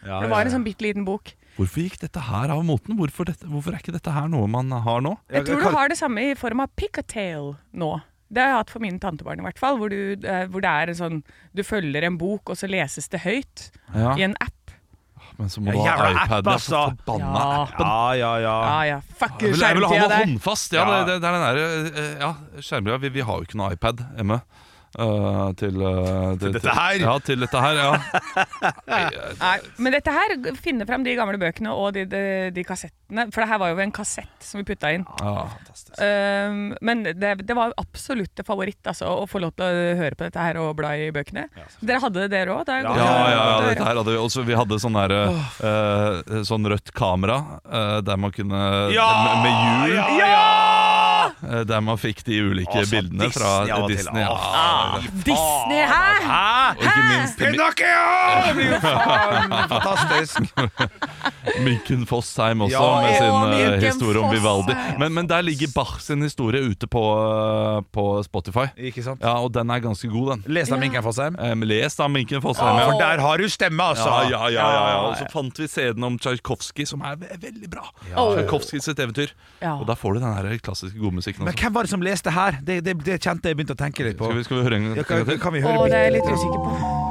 Ja, 0.00 0.16
For 0.16 0.24
det 0.26 0.32
var 0.32 0.48
en 0.48 0.54
sånn 0.54 0.64
bitte 0.66 0.86
liten 0.86 1.04
bok. 1.06 1.34
Hvorfor 1.58 1.82
gikk 1.84 1.98
dette 2.00 2.22
her 2.24 2.52
av 2.54 2.62
moten? 2.64 2.96
Hvorfor, 2.96 3.28
dette, 3.28 3.48
hvorfor 3.50 3.74
er 3.74 3.82
ikke 3.82 3.92
dette 3.96 4.12
her 4.14 4.30
noe 4.32 4.46
man 4.48 4.70
har 4.72 5.02
nå? 5.04 5.16
Jeg 5.32 5.44
tror 5.48 5.60
du 5.60 5.74
har 5.74 5.90
det 5.92 5.98
samme 6.00 6.30
i 6.30 6.38
form 6.38 6.62
av 6.64 6.70
pick-a-tail 6.78 7.52
nå. 7.76 7.90
Det 8.30 8.40
har 8.40 8.52
jeg 8.52 8.58
hatt 8.60 8.70
for 8.70 8.82
mine 8.84 9.00
tantebarn 9.02 9.42
i 9.42 9.44
hvert 9.48 9.58
fall. 9.58 9.76
Hvor, 9.80 9.90
du, 9.90 10.14
eh, 10.22 10.44
hvor 10.48 10.62
det 10.62 10.70
er 10.70 10.92
en 10.92 10.98
sånn 11.00 11.16
Du 11.56 11.64
følger 11.66 12.06
en 12.06 12.16
bok, 12.20 12.52
og 12.52 12.56
så 12.60 12.70
leses 12.70 13.10
det 13.10 13.24
høyt 13.26 13.70
Ja. 13.92 14.14
i 14.16 14.22
en 14.22 14.36
app. 14.40 14.54
Men 15.40 15.48
så 15.48 15.62
må 15.64 15.72
Ja, 15.72 15.72
du 15.72 15.80
ha 15.80 15.88
jævla 15.88 16.08
app, 16.10 16.26
iPad. 16.28 16.46
Er 16.46 16.52
altså. 16.52 16.80
forbanna 16.92 17.40
Ja. 17.40 17.62
appen. 17.64 17.86
Ja, 17.86 18.12
ja, 18.20 18.32
ja. 18.44 18.54
Ja 18.70 18.80
ja, 18.90 18.98
fuck 19.16 19.38
skjermtida 19.40 19.56
der. 19.56 19.66
jeg 19.66 19.76
vil 19.80 19.86
ha 19.88 20.00
noe 20.04 20.18
håndfast. 20.24 20.72
Ja, 20.76 20.84
Ja. 20.84 20.98
Det, 20.98 21.06
det, 21.08 21.22
det 21.22 21.28
er 21.28 21.32
den 21.32 21.44
der, 21.48 22.02
eh, 22.04 22.16
ja, 22.20 22.34
skjermbrilla. 22.60 22.98
Vi, 23.00 23.08
vi 23.16 23.20
har 23.24 23.40
jo 23.40 23.48
ikke 23.48 23.56
noe 23.62 23.72
iPad 23.72 24.04
hjemme. 24.20 24.40
Eh, 24.98 25.52
til, 25.60 25.76
til, 25.78 26.38
til 26.42 26.54
dette 26.56 26.74
her? 26.76 26.96
Ja, 27.04 27.14
til 27.24 27.44
dette 27.44 27.62
her, 27.62 27.78
ja. 27.78 27.92
Nei, 29.44 29.56
men 29.78 29.94
dette 29.96 30.14
her, 30.14 30.34
finne 30.60 30.86
frem 30.88 31.04
de 31.06 31.14
gamle 31.18 31.38
bøkene 31.40 31.72
og 31.74 31.92
de, 31.96 32.06
de, 32.10 32.22
de 32.54 32.64
kassettene. 32.66 33.26
For 33.34 33.42
det 33.42 33.48
her 33.50 33.60
var 33.62 33.72
jo 33.72 33.80
en 33.82 33.94
kassett 33.94 34.44
som 34.46 34.60
vi 34.62 34.66
putta 34.72 34.92
inn. 34.94 35.06
ja. 35.20 35.46
Um, 36.00 36.74
men 36.84 37.02
det, 37.04 37.32
det 37.46 37.54
var 37.56 37.72
absolutt 37.80 38.30
det 38.38 38.44
favoritt, 38.46 38.78
altså, 38.86 39.08
å 39.22 39.26
få 39.28 39.40
lov 39.42 39.52
til 39.58 39.66
å 39.66 39.96
høre 39.98 40.16
på 40.16 40.26
dette 40.26 40.42
her 40.44 40.58
og 40.62 40.74
bla 40.78 40.92
i 40.96 41.08
bøkene. 41.14 41.46
Dere 41.80 42.00
hadde 42.04 42.24
det 42.24 42.30
dere 42.34 42.54
òg? 42.54 42.70
Ja, 42.70 42.94
ja, 42.94 43.24
ja, 43.34 43.44
dette 43.66 43.86
her 43.86 43.98
hadde 43.98 44.14
vi 44.14 44.20
også. 44.20 44.44
Vi 44.46 44.56
hadde 44.58 44.78
sånn 44.82 44.96
der, 44.98 45.16
uh, 45.60 46.40
sånn 46.46 46.68
rødt 46.70 46.92
kamera 46.96 47.40
eh, 47.66 47.98
der 48.06 48.20
man 48.20 48.32
kunne 48.34 48.60
Ja! 48.94 49.08
med, 49.24 49.44
med 49.44 49.54
hjul. 49.90 49.96
Ja, 49.98 50.26
ja! 50.30 50.44
Eh, 51.50 51.64
Der 51.68 51.80
man 51.84 51.98
fikk 52.00 52.22
de 52.26 52.38
ulike 52.42 52.78
Altså, 52.78 52.96
bildene 52.96 53.26
Disney 53.26 53.42
fra 53.42 53.66
ja. 53.68 53.78
Disney. 53.90 54.20
Ja. 54.22 54.30
Ah, 54.30 55.06
Disney, 55.26 55.82
hæ? 55.90 56.04
Hæ? 56.24 56.70
og 56.70 56.84
ikke 56.86 57.02
minst 57.10 57.38
Pinocchio! 57.38 58.02
Fantastisk. 59.70 60.40
Minken 61.66 62.06
Fossheim 62.06 62.60
også, 62.66 62.76
Ja, 62.76 63.00
med 63.02 63.14
sin 63.16 63.72
eh, 63.74 63.82
historie 63.84 64.20
om 64.20 64.30
Vivaldi. 64.32 64.74
Men, 65.00 65.14
men 65.14 65.28
der 65.28 65.42
ligger 65.42 65.68
Bach 65.74 66.00
sin 66.04 66.22
historie 66.22 66.62
ute 66.62 66.86
på, 66.90 67.02
eh, 67.18 67.80
på 67.92 68.04
Spotify. 68.26 68.66
Ikke 68.76 69.02
sant? 69.04 69.22
Ja, 69.24 69.38
Og 69.40 69.52
den 69.54 69.70
er 69.70 69.82
ganske 69.82 70.08
god, 70.08 70.30
den. 70.34 70.44
Les 70.46 70.72
av 70.72 70.80
Minken 70.80 71.02
Fossheim. 71.04 71.36
Um, 71.38 71.64
Les 71.66 71.96
da 71.96 72.08
Minken 72.08 72.42
Fossheim. 72.44 72.80
For 72.84 73.00
der 73.00 73.22
har 73.24 73.40
du 73.40 73.48
stemme, 73.48 73.82
altså. 73.92 74.08
Ja, 74.08 74.22
ja, 74.30 74.48
ja, 74.54 74.68
ja, 74.70 74.88
ja. 74.90 74.98
Og 75.08 75.16
så 75.20 75.28
fant 75.32 75.58
vi 75.60 75.68
CD-en 75.70 76.04
om 76.10 76.18
Tsjajkovskij, 76.20 76.88
som 76.90 77.04
er 77.06 77.18
ve 77.20 77.30
veldig 77.40 77.70
bra. 77.72 77.86
Tsjajkovskij 78.12 78.84
sitt 78.84 79.00
eventyr. 79.02 79.34
Ja. 79.62 79.74
Og 79.78 79.86
da 79.88 79.96
får 79.98 80.16
du 80.16 80.24
den 80.24 80.34
her 80.36 80.58
klassiske 80.64 80.98
godmusikken 81.00 81.39
Men 81.44 81.54
hvem 81.56 81.72
var 81.74 81.82
det 81.86 81.90
som 81.90 82.02
leste 82.04 82.30
her? 82.34 82.52
Det, 82.62 82.80
det, 82.84 82.94
det 83.06 83.16
kjente 83.24 83.48
jeg 83.48 83.56
begynte 83.56 83.72
å 83.76 83.78
tenke 83.80 84.04
litt 84.04 84.16
på. 84.18 84.24
Skal 84.28 84.36
vi, 84.36 84.42
skal 84.44 84.56
vi 84.58 84.62
høre 84.66 84.76
en 84.76 84.82
Ja, 84.90 84.94
gang 85.00 85.04
kan, 85.08 85.26
til? 85.30 85.38
kan 85.40 85.52
vi 85.54 85.58
Å, 85.60 85.62
høre 85.66 85.88
det 85.88 85.94
er 85.98 86.02
jeg 86.08 86.14
litt 86.18 86.28
usikker 86.28 86.60
på. 86.64 86.70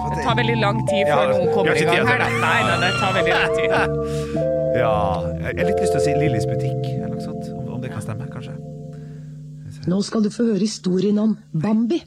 Det 0.09 0.17
tar 0.25 0.35
veldig 0.39 0.57
lang 0.61 0.77
tid 0.89 1.03
før 1.09 1.09
Ja, 1.09 1.15
noen 1.33 1.49
kommer 1.53 1.73
i 1.73 1.75
gang 1.89 2.07
her. 2.09 2.17
Da. 2.23 2.27
Nei, 2.43 2.59
nei, 2.69 2.77
det 2.83 2.91
tar 2.99 3.11
veldig 3.17 3.33
lang 3.35 3.51
tid. 3.57 3.69
Ja, 4.79 4.95
jeg 5.39 5.45
har 5.59 5.65
litt 5.71 5.81
lyst 5.83 5.93
til 5.95 5.99
å 5.99 6.01
si 6.05 6.11
Lillys 6.19 6.47
butikk, 6.49 6.81
eller 6.95 7.09
noe 7.15 7.23
sånt. 7.25 7.43
Om, 7.55 7.63
om 7.77 7.81
det 7.83 7.89
kan 7.93 8.01
stemme, 8.05 8.25
kanskje. 8.33 8.53
Nå 9.89 9.97
skal 10.05 10.19
du 10.25 10.29
få 10.33 10.41
høre 10.49 10.61
historien 10.61 11.17
om 11.21 11.31
Bambi. 11.53 11.99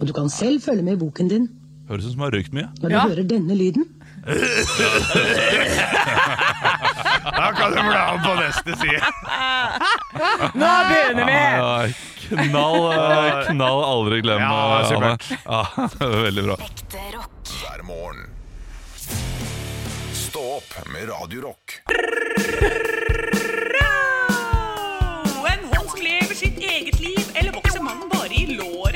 Og 0.00 0.04
du 0.10 0.14
kan 0.16 0.28
selv 0.30 0.58
følge 0.64 0.82
med 0.86 0.94
i 0.98 1.02
boken 1.04 1.28
din 1.30 1.46
Høres 1.88 2.04
ut 2.06 2.10
som 2.14 2.20
du 2.22 2.24
har 2.24 2.32
røykt 2.32 2.52
mye. 2.56 2.68
når 2.80 2.88
du 2.88 2.94
Ja. 2.94 3.00
hører 3.10 3.24
denne 3.28 3.54
lyden. 3.58 3.84
Da 7.24 7.52
kan 7.56 7.70
du 7.72 7.82
bla 7.82 8.12
om 8.12 8.22
på 8.22 8.34
neste 8.34 8.76
side. 8.78 9.02
Nå 10.54 10.70
begynner 10.88 11.24
vi! 11.24 11.94
Knall, 12.48 12.92
eh, 12.92 13.46
knall 13.50 13.84
aldri 13.84 14.20
glem, 14.20 14.40
Ja, 14.40 14.82
det 14.90 14.96
Anne. 14.96 15.18
Ja, 15.44 15.66
veldig 16.00 16.44
bra. 16.44 16.56
hver 17.60 17.82
morgen. 17.82 18.26
Stå 20.12 20.44
opp 20.56 20.74
med 20.92 21.08
Radio 21.08 21.40
Rock. 21.48 21.80
En 25.52 25.64
hånd 25.68 25.90
som 25.90 26.00
lever 26.02 26.34
sitt 26.34 26.58
eget 26.58 27.00
liv, 27.00 27.24
eller 27.34 27.52
vokser 27.52 27.80
mannen 27.82 28.08
bare 28.12 28.32
i 28.34 28.46
låret? 28.56 28.93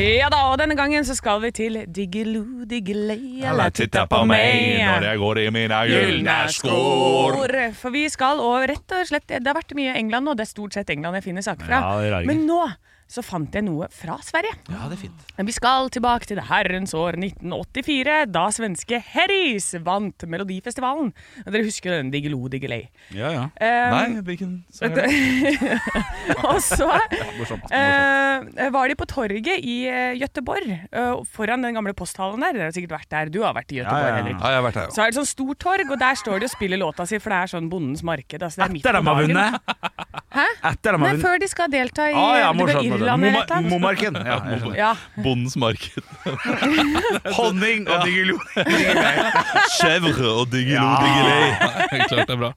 Ja 0.00 0.30
da, 0.32 0.38
og 0.48 0.56
denne 0.56 0.72
gangen 0.78 1.04
så 1.04 1.12
skal 1.12 1.42
vi 1.42 1.50
til 1.52 1.74
Diggiloo 1.92 2.64
Diggiley 2.68 3.42
Eller 3.44 3.72
titta 3.74 4.06
på 4.08 4.22
meg 4.28 4.78
når 4.80 5.04
jeg 5.10 5.20
går 5.20 5.40
i 5.42 5.48
mine 5.52 5.80
Gylne 5.90 6.36
skor. 6.54 7.36
For 7.76 7.92
vi 7.92 8.06
skal, 8.12 8.40
og 8.40 8.64
rett 8.70 8.94
og 8.96 9.10
slett 9.10 9.28
Det 9.28 9.44
har 9.44 9.58
vært 9.58 9.74
mye 9.76 9.92
England 10.00 10.30
nå, 10.30 10.36
det 10.38 10.46
er 10.46 10.52
stort 10.54 10.78
sett 10.78 10.92
England 10.94 11.20
jeg 11.20 11.26
finner 11.28 11.44
saker 11.44 11.68
fra. 11.68 11.82
Ja, 11.84 11.92
det 12.00 12.08
er 12.08 12.16
rart. 12.16 12.30
Men 12.30 12.46
nå 12.48 12.62
så 13.10 13.22
fant 13.26 13.54
jeg 13.56 13.64
noe 13.66 13.88
fra 13.90 14.14
Sverige. 14.22 14.54
Ja, 14.70 14.84
det 14.90 14.96
er 14.98 15.00
fint. 15.02 15.24
Men 15.36 15.48
Vi 15.48 15.54
skal 15.56 15.88
tilbake 15.90 16.28
til 16.30 16.38
det 16.38 16.44
herrens 16.46 16.92
år 16.94 17.16
1984, 17.18 18.18
da 18.30 18.44
svenske 18.54 19.00
Herris 19.12 19.72
vant 19.82 20.22
Melodifestivalen. 20.30 21.10
Dere 21.46 21.64
husker 21.66 21.96
den 21.96 22.12
Digelo 22.14 22.38
Diggiley? 22.52 22.86
Ja, 23.16 23.32
ja. 23.34 23.44
Um, 23.58 23.96
Nei, 23.96 24.22
hvilken 24.28 24.52
sang 24.70 24.94
er 24.94 25.08
det? 25.10 25.80
og 26.48 26.60
så 26.62 26.86
Morsomt. 27.40 27.66
morsomt. 27.66 27.66
Uh, 27.74 28.70
var 28.76 28.90
de 28.92 28.96
på 29.00 29.08
torget 29.10 29.58
i 29.66 29.76
uh, 29.90 30.12
Gøteborg, 30.20 30.70
uh, 30.94 31.20
foran 31.34 31.66
den 31.66 31.74
gamle 31.76 31.94
posthallen 31.98 32.40
der. 32.46 32.54
Dere 32.56 32.68
har 32.70 32.76
sikkert 32.76 32.94
vært 33.00 33.10
der. 33.16 33.32
Du 33.34 33.40
har 33.42 33.56
vært 33.58 33.74
i 33.74 33.80
Gøteborg, 33.80 34.06
Ja, 34.06 34.06
ja, 34.06 34.14
ja. 34.14 34.22
Henrik. 34.22 34.38
Ja, 34.38 34.54
jeg 34.54 34.60
har 34.60 34.66
vært 34.68 34.78
der, 34.80 34.88
jo. 34.90 34.94
Så 34.96 35.02
er 35.04 35.10
det 35.12 35.18
sånn 35.20 35.30
stort 35.32 35.60
torg, 35.66 35.90
og 35.90 35.98
der 36.00 36.20
står 36.22 36.38
de 36.44 36.48
og 36.50 36.54
spiller 36.54 36.80
låta 36.80 37.06
si, 37.10 37.18
for 37.22 37.34
det 37.34 37.42
er 37.42 37.52
sånn 37.56 37.70
Bondens 37.72 38.04
marked. 38.06 38.38
Altså 38.46 38.62
det 38.62 38.68
er 38.68 38.78
Etter 38.80 38.98
de 39.00 39.02
har 39.10 39.20
vunnet? 39.24 39.74
Hæ? 40.30 40.46
Etter 40.70 40.94
de 40.94 40.94
har 40.94 41.00
vunnet. 41.00 41.18
Nei, 41.18 41.24
før 41.24 41.40
de 41.42 41.48
skal 41.50 41.72
delta 41.72 42.06
i 42.10 42.14
Ah, 42.14 42.36
ja, 42.44 42.52
morsomt. 42.54 42.99
Morsomt. 43.00 43.06
Irland 43.06 43.24
eller 43.24 43.32
Moma- 43.32 43.42
et 43.42 43.50
eller 43.50 43.56
annet. 43.56 43.70
Momarken. 43.70 44.14
Ja. 44.26 44.76
Ja. 44.76 44.90
Bondens 45.24 45.56
marked. 45.56 46.02
Honning 47.38 47.88
og 47.90 48.04
diggelo. 48.06 48.36
Chèvre 49.80 50.28
og 50.40 50.50
diggelo 50.52 50.80
Ja. 50.80 50.96
Klart 52.10 52.28
det 52.28 52.34
er 52.34 52.40
bra. 52.40 52.50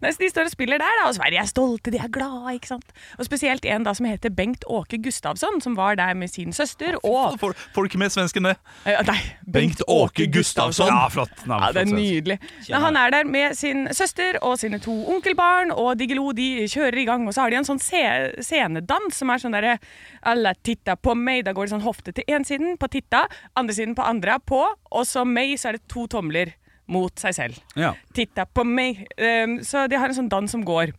Nei, 0.00 0.12
så 0.14 0.22
De 0.22 0.30
står 0.32 0.48
og 0.48 0.52
spiller 0.54 0.80
der, 0.80 0.96
da, 1.00 1.08
og 1.10 1.14
Sverige 1.16 1.40
er 1.42 1.48
stolte, 1.50 1.92
de 1.92 1.98
er 2.00 2.10
glade. 2.12 2.54
ikke 2.56 2.70
sant? 2.72 2.92
Og 3.18 3.26
Spesielt 3.28 3.64
en 3.68 3.84
da 3.86 3.94
som 3.96 4.06
heter 4.08 4.32
Bengt 4.34 4.64
Åke 4.70 4.98
Gustavsson, 5.02 5.60
som 5.64 5.76
var 5.78 5.96
der 6.00 6.14
med 6.18 6.30
sin 6.32 6.52
søster. 6.56 6.96
Og 7.04 7.38
Får, 7.40 7.54
du 7.74 7.84
ikke 7.88 7.98
med 8.00 8.12
svensken 8.12 8.46
det? 8.48 8.56
Eh, 8.86 8.98
Nei, 9.08 9.18
Bengt 9.46 9.82
Åke 9.88 10.26
Gustavsson. 10.32 10.88
Ja, 10.90 11.06
flott 11.12 11.44
navn. 11.48 11.64
Ja, 11.66 11.72
det 11.76 11.84
er 11.86 11.92
nydelig. 11.94 12.38
Nei, 12.68 12.80
han 12.86 12.96
er 13.00 13.10
der 13.14 13.24
med 13.28 13.56
sin 13.58 13.86
søster 13.96 14.38
og 14.42 14.58
sine 14.60 14.78
to 14.82 14.94
onkelbarn, 15.14 15.72
og 15.74 15.96
Diggelo 16.00 16.30
de 16.36 16.66
kjører 16.70 17.00
i 17.02 17.06
gang. 17.08 17.26
Og 17.28 17.34
så 17.36 17.44
har 17.44 17.50
de 17.52 17.60
en 17.60 17.68
sånn 17.68 17.80
scenedans 17.82 19.16
som 19.20 19.30
er 19.32 19.42
sånn 19.42 19.54
derre 19.56 19.76
Alla 20.26 20.54
titta 20.54 20.96
på 21.00 21.14
meg. 21.18 21.44
Da 21.46 21.54
går 21.56 21.68
det 21.68 21.74
sånn 21.74 21.86
hofte 21.86 22.14
til 22.16 22.26
én 22.30 22.46
siden 22.46 22.78
på 22.80 22.90
titta, 22.92 23.26
andre 23.58 23.76
siden 23.76 23.96
på 23.98 24.06
andre 24.06 24.38
på, 24.46 24.62
og 24.68 25.06
så 25.08 25.24
meg 25.28 25.56
så 25.60 25.70
er 25.70 25.78
det 25.78 25.88
to 25.90 26.06
tomler 26.10 26.54
mot 26.90 27.22
seg 27.22 27.36
selv. 27.36 27.58
Ja. 27.78 27.94
Titta 28.16 28.46
på 28.50 28.64
meg. 28.66 29.04
Um, 29.16 29.60
så 29.66 29.86
de 29.90 29.98
har 30.00 30.10
en 30.10 30.16
sånn 30.16 30.32
dans 30.32 30.50
som 30.50 30.64
går. 30.66 30.94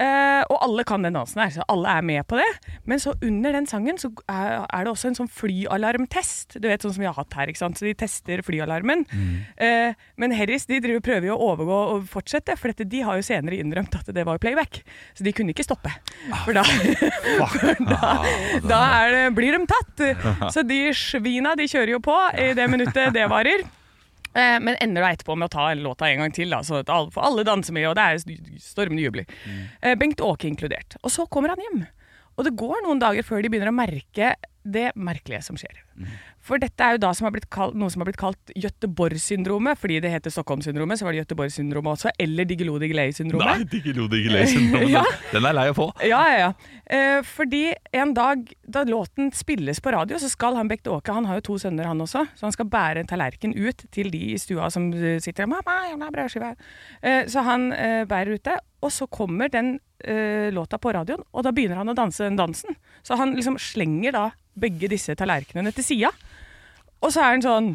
Eh, 0.00 0.42
og 0.48 0.56
alle 0.64 0.84
kan 0.88 1.02
den 1.04 1.16
dansen 1.18 1.42
her, 1.42 1.50
så 1.52 1.64
alle 1.68 1.92
er 1.98 2.04
med 2.06 2.24
på 2.30 2.38
det. 2.38 2.48
Men 2.88 3.00
så 3.02 3.14
under 3.26 3.56
den 3.56 3.66
sangen 3.68 3.98
så 4.00 4.12
er, 4.30 4.62
er 4.64 4.86
det 4.86 4.92
også 4.92 5.10
en 5.10 5.18
sånn 5.18 5.30
flyalarmtest. 5.32 6.56
Du 6.62 6.68
vet 6.70 6.84
sånn 6.84 6.94
som 6.96 7.04
vi 7.04 7.08
har 7.08 7.16
hatt 7.18 7.36
her, 7.36 7.50
ikke 7.50 7.62
sant. 7.62 7.80
Så 7.80 7.88
de 7.88 7.96
tester 7.98 8.44
flyalarmen. 8.46 9.04
Eh, 9.60 9.98
men 10.20 10.36
Harris 10.36 10.68
de 10.70 10.80
driver, 10.82 11.04
prøver 11.04 11.30
jo 11.30 11.36
å 11.36 11.50
overgå 11.52 11.80
og 11.96 12.06
fortsette, 12.10 12.56
for 12.60 12.72
dette, 12.72 12.88
de 12.90 13.02
har 13.06 13.18
jo 13.20 13.26
senere 13.26 13.58
innrømt 13.60 13.98
at 13.98 14.08
det 14.14 14.24
var 14.28 14.40
playback. 14.42 14.82
Så 15.18 15.26
de 15.26 15.34
kunne 15.36 15.52
ikke 15.54 15.66
stoppe. 15.66 15.92
For 16.44 16.56
da, 16.56 16.64
for 17.56 17.84
da, 17.90 18.14
da 18.64 18.80
er 19.02 19.16
det, 19.16 19.26
blir 19.36 19.58
de 19.58 19.66
tatt. 19.70 20.06
Så 20.54 20.64
de 20.66 20.82
svina 20.96 21.56
de 21.58 21.68
kjører 21.70 21.96
jo 21.96 22.00
på 22.04 22.16
i 22.40 22.52
det 22.56 22.70
minuttet 22.72 23.12
det 23.16 23.28
varer. 23.30 23.66
Eh, 24.34 24.56
men 24.62 24.76
ender 24.80 25.02
da 25.02 25.12
etterpå 25.14 25.34
med 25.38 25.50
å 25.50 25.54
ta 25.56 25.68
låta 25.74 26.10
en 26.10 26.22
gang 26.24 26.34
til, 26.34 26.52
da, 26.54 26.60
så 26.66 26.80
at 26.84 26.92
alle, 26.92 27.10
for 27.14 27.26
alle 27.26 27.44
danser 27.46 27.74
med, 27.74 27.88
og 27.90 27.96
det 27.98 28.04
er 28.06 28.60
stormende 28.62 29.02
jubel. 29.02 29.24
Eh, 29.82 29.96
Bengt 29.98 30.22
Åke 30.22 30.46
inkludert. 30.50 30.96
Og 31.02 31.10
så 31.14 31.26
kommer 31.26 31.54
han 31.54 31.64
hjem. 31.64 31.82
Og 32.38 32.46
det 32.46 32.54
går 32.56 32.84
noen 32.86 33.02
dager 33.02 33.26
før 33.26 33.42
de 33.42 33.50
begynner 33.52 33.72
å 33.72 33.76
merke 33.76 34.34
det 34.62 34.90
merkelige 34.94 35.42
som 35.44 35.58
skjer. 35.58 35.82
For 36.40 36.60
dette 36.60 36.80
er 36.80 36.96
jo 36.96 37.00
da 37.02 37.10
som 37.16 37.28
kalt, 37.52 37.76
noe 37.76 37.92
som 37.92 38.00
har 38.00 38.08
blitt 38.08 38.20
kalt 38.20 38.52
Göteborg-syndromet. 38.56 39.78
Fordi 39.80 39.98
det 40.00 40.12
heter 40.12 40.32
Stockholm-syndromet, 40.32 40.98
så 40.98 41.06
var 41.06 41.14
det 41.14 41.22
Göteborg-syndromet 41.24 41.98
også. 41.98 42.12
Eller 42.18 42.48
Diggiloo 42.48 42.78
Nei, 42.78 42.86
Diggiley-syndromet. 42.86 43.66
Diggiloo 43.70 44.08
Diggiley-syndromet. 44.14 44.94
Ja. 44.94 45.04
Den 45.34 45.48
er 45.50 45.56
lei 45.56 45.66
å 45.70 45.76
få. 45.76 45.90
Ja, 46.08 46.22
ja, 46.32 46.38
ja. 46.46 46.78
Eh, 46.90 47.18
fordi 47.28 47.62
en 47.92 48.14
dag 48.16 48.48
da 48.64 48.86
låten 48.88 49.30
spilles 49.36 49.82
på 49.84 49.92
radio, 49.94 50.18
så 50.22 50.32
skal 50.32 50.56
han 50.58 50.70
Bengt 50.70 50.88
Åke 50.90 51.12
Han 51.14 51.28
har 51.28 51.38
jo 51.38 51.46
to 51.50 51.58
sønner, 51.60 51.90
han 51.90 52.00
også. 52.00 52.24
Så 52.34 52.48
han 52.48 52.56
skal 52.56 52.70
bære 52.72 53.04
en 53.04 53.10
tallerken 53.10 53.54
ut 53.54 53.84
til 53.92 54.10
de 54.10 54.32
i 54.32 54.40
stua 54.40 54.70
som 54.72 54.88
sitter 55.20 55.44
og 55.44 55.54
Mamma, 55.54 55.76
jeg 55.90 56.00
vil 56.00 56.16
brødskive. 56.16 56.50
Eh, 57.04 57.22
så 57.30 57.44
han 57.46 57.70
eh, 57.76 58.02
bærer 58.08 58.38
ut 58.38 58.46
det. 58.48 58.58
Og 58.80 58.88
så 58.88 59.04
kommer 59.12 59.52
den 59.52 59.74
låta 60.56 60.78
på 60.80 60.94
radioen, 60.96 61.20
og 61.36 61.42
da 61.44 61.50
begynner 61.52 61.76
han 61.76 61.92
å 61.92 61.94
danse 61.94 62.24
den 62.24 62.38
dansen. 62.38 62.78
Så 63.04 63.18
han 63.20 63.34
liksom 63.36 63.58
slenger 63.60 64.14
da 64.16 64.22
begge 64.56 64.88
disse 64.88 65.12
tallerkenene 65.12 65.74
til 65.76 65.84
sida. 65.84 66.10
Og 67.00 67.12
så 67.14 67.24
er 67.24 67.36
han 67.36 67.44
sånn 67.44 67.72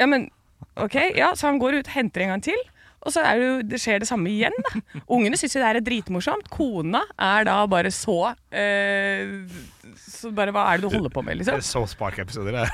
Ja, 0.00 0.06
men 0.10 0.28
OK, 0.80 0.96
ja. 1.14 1.32
Så 1.38 1.46
han 1.46 1.60
går 1.62 1.80
ut, 1.80 1.90
henter 1.94 2.24
en 2.24 2.34
gang 2.34 2.42
til. 2.42 2.58
Og 3.04 3.12
så 3.12 3.20
er 3.20 3.38
det, 3.38 3.46
jo, 3.46 3.56
det 3.68 3.80
skjer 3.82 4.00
det 4.00 4.08
samme 4.08 4.30
igjen. 4.32 4.54
da. 4.64 4.80
Ungene 5.12 5.36
syns 5.38 5.56
jo 5.56 5.62
det 5.62 5.70
er 5.70 5.84
dritmorsomt. 5.84 6.48
Kona 6.52 7.04
er 7.20 7.46
da 7.46 7.58
bare 7.70 7.92
så 7.92 8.32
eh, 8.48 9.34
Så 10.00 10.32
bare 10.34 10.54
Hva 10.54 10.64
er 10.70 10.80
det 10.80 10.88
du 10.88 10.96
holder 10.96 11.12
på 11.12 11.24
med, 11.24 11.38
liksom? 11.40 11.60
Det 11.60 11.66
er 11.66 11.68
så 11.68 11.84
sparkeepisoder, 11.90 12.56
det. 12.56 12.68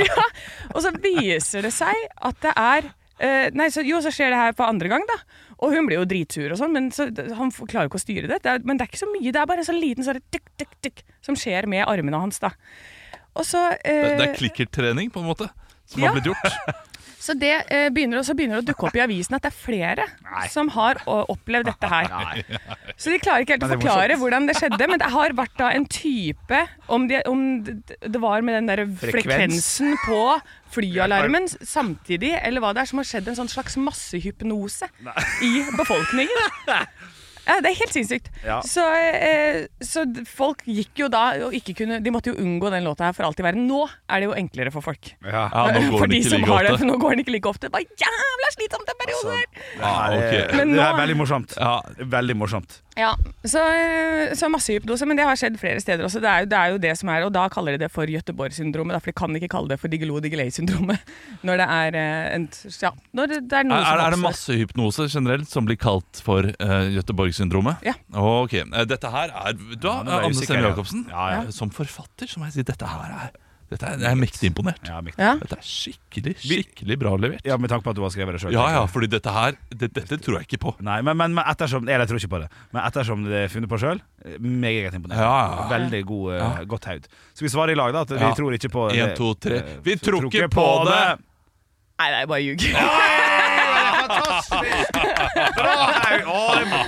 ja. 0.10 0.26
Og 0.74 0.82
så 0.82 0.92
viser 0.98 1.68
det 1.68 1.72
seg 1.76 1.94
at 2.18 2.42
det 2.42 2.56
er 2.56 2.90
eh, 3.22 3.46
Nei, 3.54 3.70
så, 3.70 3.86
jo, 3.86 4.02
så 4.02 4.12
skjer 4.14 4.34
det 4.34 4.42
her 4.42 4.58
for 4.58 4.66
andre 4.66 4.90
gang, 4.90 5.06
da. 5.08 5.20
Og 5.60 5.76
hun 5.76 5.86
blir 5.86 6.00
jo 6.00 6.08
dritsur 6.08 6.50
og 6.50 6.58
sånn, 6.58 6.74
men 6.74 6.88
så, 6.94 7.06
han 7.36 7.52
klarer 7.54 7.86
jo 7.86 7.92
ikke 7.92 8.00
å 8.00 8.02
styre 8.02 8.30
det. 8.32 8.40
det 8.42 8.56
er, 8.56 8.62
men 8.66 8.80
det 8.80 8.86
er 8.86 8.90
ikke 8.90 9.04
så 9.04 9.10
mye. 9.12 9.30
Det 9.30 9.42
er 9.42 9.50
bare 9.50 9.62
en 9.62 9.68
sånn 9.70 9.82
liten 9.82 10.06
sånn 10.06 10.22
tikk, 10.32 10.48
tikk, 10.58 10.72
tikk 10.82 11.04
som 11.22 11.38
skjer 11.38 11.70
med 11.70 11.86
armene 11.86 12.18
hans, 12.18 12.40
da. 12.42 12.50
Og 13.36 13.44
så 13.46 13.70
Det, 13.82 13.94
eh, 13.94 14.16
det 14.18 14.28
er 14.30 14.36
klikkertrening, 14.38 15.10
på 15.12 15.20
en 15.22 15.26
måte, 15.30 15.50
som 15.86 16.02
Ja. 16.02 16.08
har 16.10 16.20
blitt 16.20 16.32
gjort. 16.32 16.86
Så 17.20 17.34
det 17.36 17.66
eh, 17.68 17.90
begynner, 17.92 18.22
så 18.24 18.32
begynner 18.32 18.62
det 18.62 18.64
å 18.64 18.68
dukke 18.72 18.86
opp 18.88 18.94
i 18.96 19.00
avisen 19.04 19.34
at 19.36 19.42
det 19.44 19.50
er 19.50 19.56
flere 19.60 20.06
som 20.48 20.70
har 20.72 20.96
opplevd 21.04 21.66
dette 21.68 21.86
her. 21.90 22.40
Så 22.96 23.12
de 23.12 23.18
klarer 23.20 23.44
ikke 23.44 23.58
helt 23.58 23.66
å 23.66 23.68
det 23.68 23.76
forklare 23.76 24.16
hvordan 24.16 24.46
det 24.48 24.54
skjedde, 24.56 24.88
men 24.88 24.98
det 25.02 25.10
har 25.12 25.34
vært 25.36 25.52
da 25.60 25.68
en 25.76 25.84
type 25.84 26.62
Om, 26.88 27.04
de, 27.10 27.20
om 27.28 27.42
det, 27.62 27.76
det 28.00 28.22
var 28.24 28.40
med 28.40 28.56
den 28.56 28.70
der 28.72 28.82
Frekvens. 28.86 29.12
frekvensen 29.12 29.98
på 30.06 30.40
flyalarmen 30.72 31.44
samtidig, 31.60 32.32
eller 32.40 32.64
hva 32.64 32.72
det 32.72 32.86
er 32.86 32.90
som 32.94 33.02
har 33.04 33.10
skjedd 33.12 33.28
en 33.28 33.36
sånn 33.42 33.52
slags 33.52 33.76
massehypnose 33.76 34.88
i 35.44 35.52
befolkningen. 35.76 36.56
Ja, 37.50 37.58
Det 37.64 37.72
er 37.72 37.78
helt 37.80 37.94
sinnssykt. 37.96 38.30
Ja. 38.46 38.60
Så, 38.66 38.84
eh, 38.86 39.66
så 39.82 40.04
folk 40.30 40.62
gikk 40.68 41.02
jo 41.02 41.08
da 41.12 41.24
og 41.48 41.54
ikke 41.56 41.74
kunne 41.82 41.98
De 42.04 42.12
måtte 42.14 42.30
jo 42.30 42.36
unngå 42.38 42.70
den 42.72 42.86
låta 42.86 43.08
her 43.08 43.16
for 43.16 43.26
alt 43.26 43.40
i 43.42 43.46
verden. 43.46 43.66
Nå 43.66 43.82
er 44.08 44.22
det 44.22 44.28
jo 44.30 44.36
enklere 44.38 44.72
for 44.74 44.86
folk. 44.86 45.12
Ja. 45.24 45.48
Ja, 45.50 45.64
nå 45.74 45.82
går 45.90 45.98
for 45.98 46.06
den 46.06 46.14
de 46.14 46.20
ikke 46.22 46.34
som 46.34 46.44
like 46.44 46.52
har 46.54 46.68
det, 46.68 46.76
for 46.78 46.88
nå 46.92 46.98
går 47.02 47.16
den 47.16 47.24
ikke 47.24 47.34
like 47.36 47.50
ofte. 47.50 47.66
Det 47.66 47.74
var 47.74 47.82
jævla 48.04 48.52
slitsomt 48.56 48.94
en 48.94 49.00
periode 49.02 49.34
her! 49.40 49.48
Ja, 49.80 49.94
ok. 50.20 50.54
Men 50.60 50.76
det 50.76 50.86
er 50.86 50.96
veldig 51.02 51.18
morsomt. 51.24 51.56
Ja. 51.58 51.74
Veldig 52.16 52.38
morsomt. 52.38 52.80
Ja, 52.98 53.12
så, 53.46 53.60
så 54.36 54.48
masse 54.50 54.74
hypnose, 54.74 55.06
men 55.06 55.16
det 55.16 55.24
har 55.24 55.38
skjedd 55.38 55.54
flere 55.60 55.80
steder 55.80 56.04
også. 56.08 56.18
Det 56.22 56.28
er, 56.28 56.42
jo, 56.42 56.48
det 56.50 56.58
er 56.58 56.72
jo 56.74 56.78
det 56.82 56.90
som 56.98 57.10
er, 57.14 57.22
og 57.26 57.30
da 57.32 57.44
kaller 57.52 57.76
de 57.76 57.84
det 57.84 57.90
for 57.94 58.10
Göteborg-syndromet. 58.10 58.98
For 58.98 59.12
de 59.12 59.16
kan 59.20 59.36
ikke 59.38 59.50
kalle 59.52 59.70
det 59.70 59.78
for 59.80 59.92
Digelo-Digelay-syndromet. 59.92 61.04
Når 61.46 61.62
det 61.62 61.68
er 61.76 61.98
eh, 62.00 62.34
en, 62.34 62.48
ja, 62.82 62.90
når 63.16 63.30
det, 63.30 63.38
det 63.50 63.60
er 63.60 63.68
noe 63.68 63.78
Er, 63.78 63.86
som 63.86 64.02
er 64.04 64.14
det 64.16 64.20
masse 64.24 64.56
hypnose 64.58 65.06
generelt 65.12 65.48
som 65.48 65.68
blir 65.68 65.78
kalt 65.80 66.20
for 66.26 66.50
uh, 66.50 66.80
Göteborg-syndromet? 66.96 67.86
Ja. 67.86 67.94
Ok, 68.18 68.58
eh, 68.60 68.82
Dette 68.90 69.12
her 69.14 69.32
er 69.32 69.54
Da, 69.54 69.94
Ja, 70.00 70.02
nå 70.06 70.18
Anne 70.26 70.36
Stemme. 70.42 70.66
Jacobsen, 70.66 71.06
Ja, 71.12 71.28
ja. 71.36 71.44
eh, 71.46 71.54
som 71.54 71.72
forfatter 71.74 72.28
så 72.28 72.42
må 72.42 72.50
jeg 72.50 72.58
si 72.58 72.66
dette 72.66 72.90
her 72.90 73.14
er 73.24 73.30
dette 73.70 73.86
er, 73.86 73.98
Jeg 74.02 74.10
er 74.10 74.18
mektig 74.18 74.48
imponert. 74.50 74.80
Ja, 74.88 75.00
mektig. 75.00 75.22
Ja. 75.22 75.36
Dette 75.38 75.56
er 75.58 75.62
skikkelig, 75.66 76.34
skikkelig 76.42 76.96
bra 76.98 77.12
levert. 77.16 77.44
ja, 77.46 77.56
Med 77.56 77.70
tanke 77.70 77.84
på 77.86 77.90
at 77.90 77.96
du 77.96 78.02
har 78.02 78.10
skrevet 78.10 78.34
det 78.34 78.40
sjøl. 78.42 78.52
Ja, 78.52 78.66
ja, 78.74 78.84
fordi 78.90 79.06
dette 79.12 79.30
her 79.30 79.54
det, 79.70 79.92
Dette 79.94 80.18
tror 80.18 80.40
jeg 80.40 80.48
ikke 80.50 80.60
på. 80.66 80.74
Nei, 80.82 81.00
men, 81.06 81.16
men, 81.16 81.34
men 81.38 81.44
ettersom 81.46 81.86
Eller 81.88 82.04
jeg 82.04 82.08
tror 82.12 82.18
ikke 82.24 82.32
på 82.34 82.40
det. 82.42 82.50
Men 82.74 82.82
ettersom 82.90 83.24
det 83.30 83.44
er 83.44 83.48
funnet 83.54 83.70
på 83.70 83.78
sjøl, 83.78 84.02
meget 84.42 84.94
imponert. 84.98 85.22
Ja. 85.22 85.68
Veldig 85.70 86.04
god, 86.10 86.32
eh, 86.34 86.38
Ja. 86.42 86.64
godt 86.64 86.84
haud. 86.90 87.08
Så 87.34 87.46
vi 87.46 87.48
svarer 87.54 87.72
i 87.72 87.78
lag, 87.78 87.92
da. 87.94 88.00
At 88.02 88.10
vi 88.10 88.18
Ja. 88.20 88.34
tror 88.34 88.52
ikke 88.58 88.68
på 88.74 88.90
En, 88.90 88.96
det. 89.08 89.16
to, 89.16 89.34
tre. 89.34 89.56
Eh, 89.62 89.80
Vi 89.84 89.96
tror 89.96 90.26
ikke 90.26 90.48
på 90.50 90.66
det! 90.90 91.02
Nei, 92.00 92.08
det 92.10 92.22
er 92.22 92.26
bare 92.26 92.42
ljug. 92.42 93.28
Bra 95.56 95.74
det 96.56 96.66
må- 96.70 96.80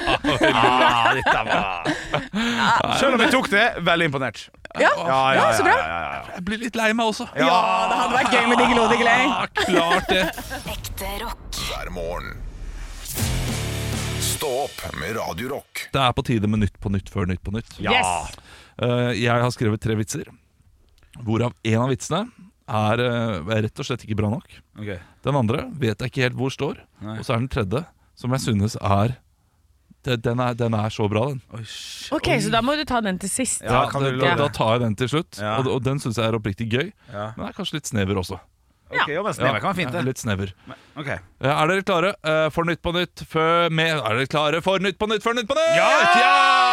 Ah, 0.52 1.14
dette 1.14 1.38
var 1.48 2.96
Selv 2.98 3.14
om 3.14 3.20
jeg 3.24 3.30
tok 3.34 3.48
det, 3.52 3.64
veldig 3.86 4.06
imponert. 4.10 4.42
Ja, 4.80 4.88
ja, 5.36 5.52
så 5.52 5.62
bra. 5.66 5.72
ja, 5.76 5.86
ja, 5.86 6.12
ja. 6.16 6.22
Jeg 6.36 6.44
blir 6.48 6.58
litt 6.62 6.76
lei 6.80 6.92
meg 6.96 7.06
også. 7.12 7.26
Ja, 7.36 7.48
det 7.90 7.96
hadde 8.00 8.14
vært 8.16 8.32
gøy 8.32 8.46
med 8.48 8.58
Diggiloo-Diggiley. 8.62 9.22
Ja, 9.28 9.46
klart 9.58 10.08
det. 10.08 10.22
Ekte 10.72 11.10
rock. 11.24 11.60
hver 11.68 11.90
morgen. 11.92 12.38
Stå 14.22 14.48
opp 14.64 14.78
med 14.98 15.16
Radio 15.16 15.48
Rock. 15.52 15.84
Det 15.92 16.00
er 16.02 16.12
på 16.16 16.24
tide 16.26 16.48
med 16.50 16.58
Nytt 16.64 16.78
på 16.82 16.90
nytt 16.90 17.10
før 17.12 17.28
Nytt 17.30 17.42
på 17.44 17.52
nytt. 17.54 17.76
Yes. 17.78 18.36
Eh, 18.82 19.12
Jeg 19.22 19.28
har 19.44 19.50
skrevet 19.54 19.80
tre 19.84 19.94
vitser, 19.98 20.24
hvorav 21.22 21.52
en 21.64 21.78
av 21.84 21.88
vitsene 21.92 22.24
er 22.68 23.02
eh, 23.04 23.50
rett 23.66 23.82
og 23.82 23.88
slett 23.88 24.04
ikke 24.06 24.18
bra 24.20 24.30
nok. 24.32 24.48
Okay. 24.78 24.98
Den 25.26 25.38
andre 25.38 25.66
vet 25.78 25.98
jeg 26.02 26.12
ikke 26.12 26.24
helt 26.28 26.38
hvor 26.38 26.52
står. 26.54 26.80
Nei. 27.02 27.18
Og 27.18 27.26
så 27.26 27.34
er 27.36 27.42
den 27.42 27.50
tredje, 27.52 27.84
som 28.18 28.34
jeg 28.36 28.44
synes 28.46 28.76
er 28.80 29.18
den 30.02 30.40
er, 30.42 30.54
den 30.58 30.74
er 30.74 30.90
så 30.90 31.04
bra, 31.06 31.28
den. 31.30 31.38
Oi, 31.54 31.62
Ok, 32.16 32.28
så 32.42 32.50
da 32.50 32.58
må 32.66 32.74
du 32.74 32.82
ta 32.88 32.98
den 33.04 33.20
til 33.22 33.30
sist. 33.30 33.62
Ja, 33.62 33.84
kan 33.90 34.02
da, 34.02 34.10
du 34.10 34.18
da, 34.18 34.32
da 34.40 34.48
tar 34.50 34.72
jeg 34.74 34.82
den 34.82 34.96
til 34.98 35.12
slutt. 35.12 35.38
Ja. 35.38 35.52
Og, 35.60 35.68
og 35.76 35.84
den 35.86 36.02
syns 36.02 36.18
jeg 36.18 36.26
er 36.26 36.34
oppriktig 36.34 36.66
gøy. 36.72 36.88
Ja. 37.12 37.28
Men 37.36 37.46
er 37.46 37.54
kanskje 37.54 37.78
litt 37.78 37.86
snever 37.92 38.18
også. 38.18 38.40
Ok, 38.92 39.06
jo, 39.14 39.22
men 39.24 39.32
snever 39.38 39.62
kan 39.62 39.70
være 39.70 39.78
fint, 39.78 39.94
Ja, 39.94 40.00
det. 40.02 40.04
litt 40.10 40.20
snever. 40.20 40.50
Okay. 40.98 41.22
Ja, 41.40 41.54
Er 41.54 41.70
dere 41.70 41.86
klare 41.86 42.12
eh, 42.18 42.48
for 42.52 42.66
Nytt 42.68 42.82
på 42.82 42.92
Nytt 42.98 43.24
før 43.30 43.70
med 43.72 43.94
Er 43.94 44.18
dere 44.18 44.28
klare 44.28 44.60
for 44.60 44.82
Nytt 44.84 44.98
på 45.00 45.08
Nytt 45.08 45.24
før 45.24 45.38
Nytt 45.38 45.48
på 45.48 45.56
Nytt? 45.56 45.78
Ja! 45.78 46.71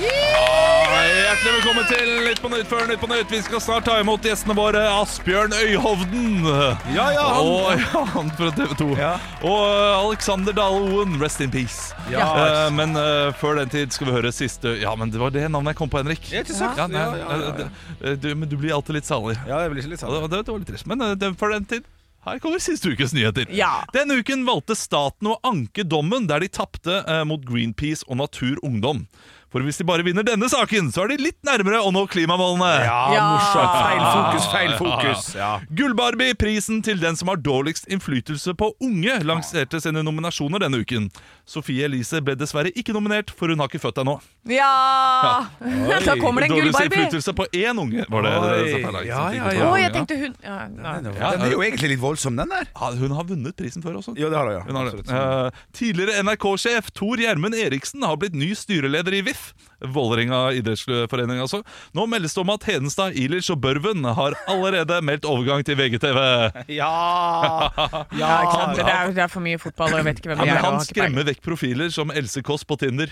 Hjertelig 0.00 1.50
velkommen 1.58 1.84
til 1.90 2.10
Nytt 2.24 2.38
på 2.40 2.48
Nytt 2.48 2.68
før 2.70 2.86
Nytt 2.88 3.00
på 3.02 3.08
Nytt. 3.10 3.28
Vi 3.34 3.40
skal 3.44 3.60
snart 3.60 3.84
ta 3.84 3.98
imot 4.00 4.24
gjestene 4.24 4.54
våre 4.56 4.80
Asbjørn 4.94 5.52
Øyhovden. 5.58 6.38
Ja, 6.94 7.10
ja, 7.12 7.26
han. 7.34 7.50
Og 7.50 7.82
ja, 7.84 8.00
han 8.14 8.30
fra 8.38 8.48
TV 8.56 8.72
2. 8.78 8.86
Ja. 8.96 9.10
Og 9.44 9.58
eh, 9.66 9.98
Alexander 10.06 10.56
Dahl 10.56 10.78
Oen, 10.94 11.18
rest 11.20 11.42
in 11.44 11.52
peace. 11.52 11.92
Ja. 12.08 12.30
Eh, 12.32 12.70
men 12.78 12.96
eh, 12.96 13.28
før 13.42 13.60
den 13.60 13.68
tid 13.74 13.92
skal 13.92 14.08
vi 14.08 14.16
høre 14.16 14.32
siste 14.32 14.72
Ja, 14.80 14.94
men 14.96 15.12
det 15.12 15.20
var 15.20 15.34
det 15.36 15.44
navnet 15.52 15.74
jeg 15.74 15.80
kom 15.82 15.92
på, 15.92 16.00
Henrik. 16.00 16.24
Ja, 16.32 16.46
ikke 16.46 16.56
sant? 16.56 16.80
Ja, 16.80 16.88
nei, 16.88 17.02
Ja, 17.04 17.20
ja, 17.20 17.40
ja, 17.44 17.54
ja. 17.66 17.70
eh, 18.00 18.16
Du, 18.24 18.30
men 18.40 18.48
du 18.48 18.56
blir 18.56 18.72
alltid 18.78 19.02
litt 19.02 19.10
salig. 19.10 19.36
Ja, 19.44 19.60
jeg 19.66 19.74
blir 19.74 19.84
litt 19.84 20.00
det, 20.00 20.20
det, 20.32 20.44
det 20.46 20.54
var 20.54 20.62
litt 20.64 20.72
trist. 20.72 20.88
Men 20.88 21.04
eh, 21.10 21.26
før 21.36 21.58
den 21.58 21.68
tid 21.74 21.84
her 22.24 22.40
kommer 22.40 22.60
siste 22.60 22.88
ukes 22.92 23.12
nyheter. 23.16 23.48
Ja. 23.56 23.82
Denne 23.96 24.18
uken 24.20 24.42
valgte 24.48 24.76
staten 24.76 25.28
å 25.32 25.38
anke 25.48 25.84
dommen 25.88 26.26
der 26.28 26.40
de 26.44 26.48
tapte 26.52 27.02
eh, 27.04 27.22
mot 27.28 27.44
Greenpeace 27.48 28.04
og 28.08 28.18
Natur 28.20 28.60
Ungdom. 28.64 29.04
For 29.50 29.64
hvis 29.66 29.80
de 29.80 29.84
bare 29.84 30.04
vinner 30.06 30.22
denne 30.22 30.46
saken, 30.46 30.92
så 30.94 31.02
er 31.04 31.08
de 31.10 31.16
litt 31.24 31.38
nærmere 31.42 31.80
å 31.82 31.90
nå 31.90 32.04
klimamålene. 32.06 32.68
Ja, 32.86 32.98
Ja. 33.16 33.24
morsomt. 33.34 33.72
Feil 33.82 34.04
fokus, 34.14 34.46
feil 34.52 34.74
fokus. 34.78 35.34
Ja. 35.34 35.48
Gullbarbie, 35.74 36.34
prisen 36.38 36.82
til 36.86 37.00
den 37.02 37.16
som 37.16 37.28
har 37.28 37.36
dårligst 37.36 37.88
innflytelse 37.90 38.54
på 38.54 38.70
unge, 38.80 39.18
lanserte 39.26 39.80
sine 39.82 40.04
nominasjoner 40.06 40.60
denne 40.62 40.78
uken. 40.84 41.10
Sofie 41.50 41.82
Elise 41.88 42.20
ble 42.22 42.36
dessverre 42.38 42.70
ikke 42.78 42.94
nominert, 42.94 43.32
for 43.34 43.50
hun 43.50 43.58
har 43.58 43.66
ikke 43.70 43.80
født 43.82 43.98
ennå. 44.04 44.12
Ja! 44.46 44.68
Da 45.58 46.14
kommer 46.20 46.44
det 46.44 46.50
en 46.50 46.54
Dårligst 46.54 46.76
gullbarbie. 46.78 47.00
innflytelse 47.02 47.34
på 47.36 47.46
én 47.58 47.80
unge, 47.82 48.04
var 48.08 48.22
det. 48.22 48.34
Oi. 48.38 48.44
det 48.46 48.68
jeg 48.70 49.08
Ja, 49.10 49.22
ja, 49.34 49.50
Å, 49.66 49.72
jeg 49.80 49.92
tenkte 49.96 50.18
hun 50.20 50.36
ja, 50.46 50.58
nei. 50.70 50.94
Ja, 51.18 51.32
Den 51.34 51.42
er 51.48 51.54
jo 51.56 51.64
egentlig 51.66 51.90
litt 51.96 52.02
voldsom, 52.02 52.38
den 52.38 52.54
der. 52.54 52.70
Ja, 52.70 52.92
hun 53.02 53.16
har 53.18 53.26
vunnet 53.28 53.56
prisen 53.58 53.82
før 53.84 53.98
også. 54.00 54.14
Ja, 54.20 54.30
det 54.30 54.38
har 54.38 54.46
hun, 54.46 54.54
ja. 54.60 54.62
Hun 54.68 54.78
har 54.78 54.92
det. 54.94 55.02
Eh, 55.10 55.64
tidligere 55.76 56.22
NRK-sjef 56.24 56.92
Tor 56.96 57.20
Gjermund 57.20 57.58
Eriksen 57.58 58.06
har 58.06 58.16
blitt 58.22 58.38
ny 58.38 58.52
styreleder 58.56 59.18
i 59.18 59.24
VIF. 59.26 59.50
Vålerenga 59.80 60.52
idrettsforening, 60.58 61.38
altså. 61.40 61.62
Nå 61.96 62.04
meldes 62.12 62.34
det 62.36 62.42
om 62.44 62.50
at 62.52 62.66
Hedenstad, 62.68 63.16
Ilic 63.16 63.48
og 63.50 63.62
Børven 63.64 64.04
har 64.04 64.36
allerede 64.46 65.00
meldt 65.02 65.24
overgang 65.28 65.64
til 65.66 65.78
VGTV. 65.80 66.20
Ja! 66.78 66.92
Ja, 68.20 68.28
ja? 68.44 68.64
Det 68.76 68.84
er, 68.84 69.10
det 69.14 69.22
er 69.24 69.30
for 69.30 69.42
mye 69.44 69.58
fotball, 69.60 69.92
og 69.94 70.00
jeg 70.00 70.06
vet 70.10 70.18
ikke 70.20 70.30
hvem 70.32 70.40
Ja, 70.42 70.44
de 70.44 70.50
men 70.50 70.58
er. 70.58 70.64
han 70.66 70.76
har 70.76 70.84
skremmer 70.86 71.24
vekk 71.30 71.39
profiler 71.42 71.90
som 71.94 72.10
Else 72.10 72.42
Kåss 72.46 72.64
på 72.68 72.76
Tinder. 72.80 73.10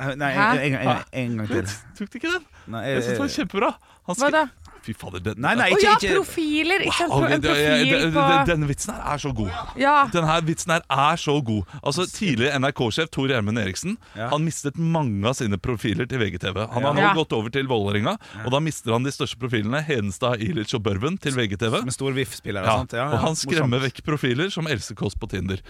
Nei, 0.00 0.14
en, 0.14 0.22
en, 0.24 0.74
en, 0.80 1.04
en 1.12 1.36
gang 1.42 1.48
til. 1.50 1.66
Tok 1.98 2.08
du 2.08 2.16
ikke 2.22 2.30
den? 2.32 2.44
Nei, 2.72 2.86
Jeg 2.88 3.02
synes 3.04 3.18
det 3.18 3.20
var 3.20 3.32
kjempebra. 3.34 3.70
Han 4.08 4.16
Hva 4.16 4.30
da? 4.32 4.46
Fy 4.80 4.94
fader, 4.96 5.20
den, 5.20 5.36
Nei, 5.44 5.50
nei, 5.60 5.66
Å 5.74 5.76
ikke, 5.76 5.90
ja, 6.08 6.12
profiler! 6.16 6.80
Ikke? 6.88 7.04
Wow, 7.10 7.26
En 7.28 7.42
profil 7.44 7.90
på 8.14 8.22
Denne 8.24 8.46
Denne 8.48 8.68
vitsen 8.70 8.94
her 8.96 9.10
er 9.12 9.20
så 9.20 9.32
god. 9.36 9.50
Ja. 9.76 9.92
Denne 10.14 10.36
vitsen 10.46 10.72
her 10.72 10.86
er 10.88 11.20
så 11.20 11.34
god. 11.44 11.74
Altså 11.82 12.06
Tidligere 12.08 12.56
NRK-sjef 12.62 13.10
Tor 13.12 13.28
Gjermund 13.28 13.60
Eriksen 13.60 13.98
Ja. 14.16 14.30
Han 14.32 14.46
mistet 14.48 14.80
mange 14.80 15.20
av 15.28 15.36
sine 15.36 15.60
profiler 15.60 16.08
til 16.08 16.24
VGTV. 16.24 16.62
Han 16.72 16.88
har 16.88 16.96
nå 16.96 17.04
Ja. 17.04 17.12
gått 17.20 17.36
over 17.36 17.52
til 17.52 17.68
Vålerenga, 17.68 18.16
og 18.46 18.50
da 18.56 18.62
mister 18.64 18.96
han 18.96 19.04
de 19.04 19.12
største 19.12 19.36
profilene, 19.36 19.84
Hedenstad, 19.84 20.40
Ilic 20.40 20.72
og 20.80 20.82
Børven, 20.88 21.20
til 21.20 21.36
VGTV. 21.36 21.82
Med 21.84 21.92
stor 21.92 22.16
VIF-spiller 22.16 22.64
og 22.64 22.66
Ja. 22.72 22.80
Ja, 22.88 23.04
ja. 23.04 23.12
og 23.12 23.18
han 23.28 23.36
skremmer 23.36 23.76
Morsomt. 23.76 24.00
vekk 24.00 24.04
profiler 24.08 24.48
som 24.50 24.66
Else 24.66 24.94
Kåss 24.96 25.12
på 25.20 25.28
Tinder. 25.28 25.60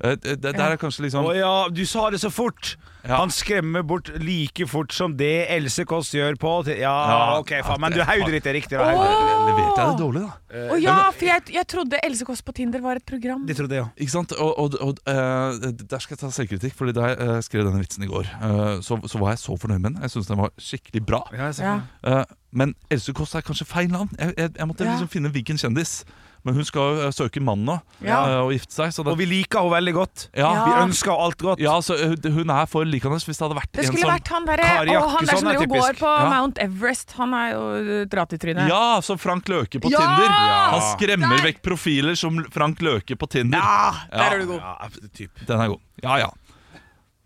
Eh, 0.00 0.16
Det, 0.20 0.36
det 0.42 0.52
der 0.56 0.74
er 0.74 0.76
kanskje 0.76 1.06
liksom 1.06 1.24
Å 1.24 1.32
ja, 1.36 1.68
du 1.72 1.84
sa 1.88 2.10
det 2.10 2.20
så 2.20 2.30
fort! 2.30 2.76
Ja. 3.06 3.20
Han 3.20 3.30
skremmer 3.30 3.84
bort 3.86 4.08
like 4.18 4.66
fort 4.66 4.90
som 4.92 5.12
det 5.16 5.46
Else 5.54 5.84
Kåss 5.86 6.08
gjør 6.16 6.34
på 6.42 6.50
Ja, 6.74 6.90
Ja, 7.06 7.38
ok, 7.38 7.52
faen, 7.62 7.78
men 7.80 7.92
du 7.94 8.00
hodet 8.02 8.32
ditt 8.34 8.46
er 8.50 8.56
riktig. 8.58 8.74
da. 8.80 8.82
Åh! 8.82 9.46
Leverte 9.46 9.78
jeg 9.78 9.92
det 9.92 10.00
dårlig, 10.00 10.22
da? 10.24 10.32
Å 10.74 10.78
ja, 10.82 10.96
for 11.14 11.28
jeg, 11.28 11.44
jeg 11.54 11.66
trodde 11.70 12.00
Else 12.02 12.26
Kåss 12.26 12.42
på 12.42 12.52
Tinder 12.58 12.82
var 12.82 12.98
et 12.98 13.06
program. 13.06 13.44
Det 13.46 13.54
trodde 13.60 13.78
jeg 13.78 13.84
òg. 13.86 13.92
Ikke 14.02 14.10
sant? 14.16 14.34
Og, 14.34 14.52
og, 14.58 14.74
og 14.82 14.98
eh, 15.06 15.70
Der 15.86 16.02
skal 16.02 16.16
jeg 16.16 16.22
ta 16.24 16.32
selvkritikk, 16.34 16.74
Fordi 16.74 16.96
da 16.98 17.12
jeg 17.12 17.20
eh, 17.28 17.38
skrev 17.46 17.64
denne 17.68 17.78
vitsen 17.84 18.02
i 18.02 18.10
går, 18.10 18.26
eh, 18.26 18.74
så, 18.82 18.98
så 19.06 19.22
var 19.22 19.36
jeg 19.36 19.44
så 19.44 19.54
fornøyd 19.54 19.78
med 19.86 19.92
den. 19.92 20.02
Jeg 20.02 20.10
syns 20.16 20.26
den 20.32 20.42
var 20.42 20.50
skikkelig 20.58 21.06
bra. 21.06 21.22
Ja. 21.62 21.76
Eh, 22.02 22.24
men 22.58 22.74
Else 22.90 23.14
Kåss 23.14 23.36
er 23.38 23.46
kanskje 23.46 23.68
feil 23.70 23.86
navn. 23.94 24.10
Jeg, 24.18 24.34
jeg, 24.34 24.50
jeg 24.58 24.66
måtte 24.66 24.82
Ja. 24.82 24.96
liksom 24.96 25.12
finne 25.14 25.30
hvilken 25.30 25.62
kjendis. 25.62 26.00
Men 26.46 26.54
hun 26.54 26.64
skal 26.68 26.82
jo 26.94 27.06
eh, 27.08 27.12
søke 27.16 27.40
mann 27.42 27.64
nå 27.66 27.74
Ja. 28.06 28.20
eh, 28.30 28.40
og 28.46 28.52
gifte 28.54 28.70
seg. 28.76 28.92
Så 28.94 29.02
det, 29.02 29.10
Og 29.10 29.18
vi 29.18 29.26
liker 29.26 29.58
henne 29.64 29.72
veldig 29.74 29.94
godt. 29.96 30.28
ja, 30.36 30.46
Ja. 30.54 30.64
Vi 30.68 30.72
ønsker 30.86 31.10
henne 31.10 31.24
alt 31.26 31.38
godt. 31.42 31.58
ja, 31.64 31.72
så 31.82 31.96
eh, 31.98 32.30
hun 32.36 32.50
er 32.54 32.66
for 32.70 32.86
likende 32.86 33.18
hvis 33.18 33.34
det 33.40 33.42
hadde 33.48 33.58
vært 33.58 33.72
Det 33.72 33.82
en 33.82 33.90
skulle 33.90 34.04
som 34.06 34.12
vært 34.14 34.28
han 34.36 34.46
der, 34.46 34.62
Kari 34.62 34.92
Jakkesson. 34.94 35.16
han 35.16 35.26
der 35.26 35.36
som 35.40 35.48
driver 35.50 35.66
går 35.74 35.98
på 35.98 36.12
Ja. 36.12 36.28
Mount 36.30 36.58
Everest. 36.62 37.12
Han 37.18 37.34
er 37.34 37.48
jo 37.56 38.04
dratt 38.14 38.32
i 38.32 38.38
trynet. 38.38 38.68
Ja, 38.70 39.00
som 39.00 39.18
Frank 39.18 39.44
Løke 39.50 39.80
på 39.82 39.90
Ja! 39.90 39.98
Tinder. 39.98 40.30
Ja. 40.30 40.70
Han 40.76 40.84
skremmer 40.94 41.36
Der. 41.36 41.44
vekk 41.50 41.62
profiler 41.66 42.14
som 42.16 42.38
Frank 42.54 42.78
Løke 42.80 43.16
på 43.18 43.26
Tinder. 43.28 43.58
Ja, 43.58 43.92
der 44.12 44.36
er 44.36 44.38
du 44.38 44.46
god. 44.46 44.60
Ja, 44.62 44.88
typ. 45.12 45.30
Den 45.46 45.60
er 45.60 45.68
god. 45.74 45.80
Ja, 46.02 46.16
ja. 46.22 46.30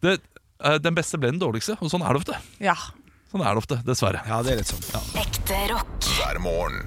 Det, 0.01 0.19
den 0.83 0.95
beste 0.97 1.19
ble 1.21 1.31
den 1.31 1.41
dårligste, 1.41 1.77
og 1.81 1.91
sånn 1.93 2.01
er 2.07 2.15
det 2.17 2.23
ofte. 2.25 2.37
Ja. 2.61 2.75
Sånn 3.31 3.45
er 3.45 3.53
det 3.55 3.61
ofte, 3.63 3.77
dessverre. 3.87 4.23
Ja, 4.27 4.41
det 4.43 4.53
er 4.53 4.57
litt 4.63 4.67
sånn. 4.73 4.83
Ekte 5.21 5.61
rock. 5.71 5.87
hver 6.17 6.41
morgen. 6.41 6.87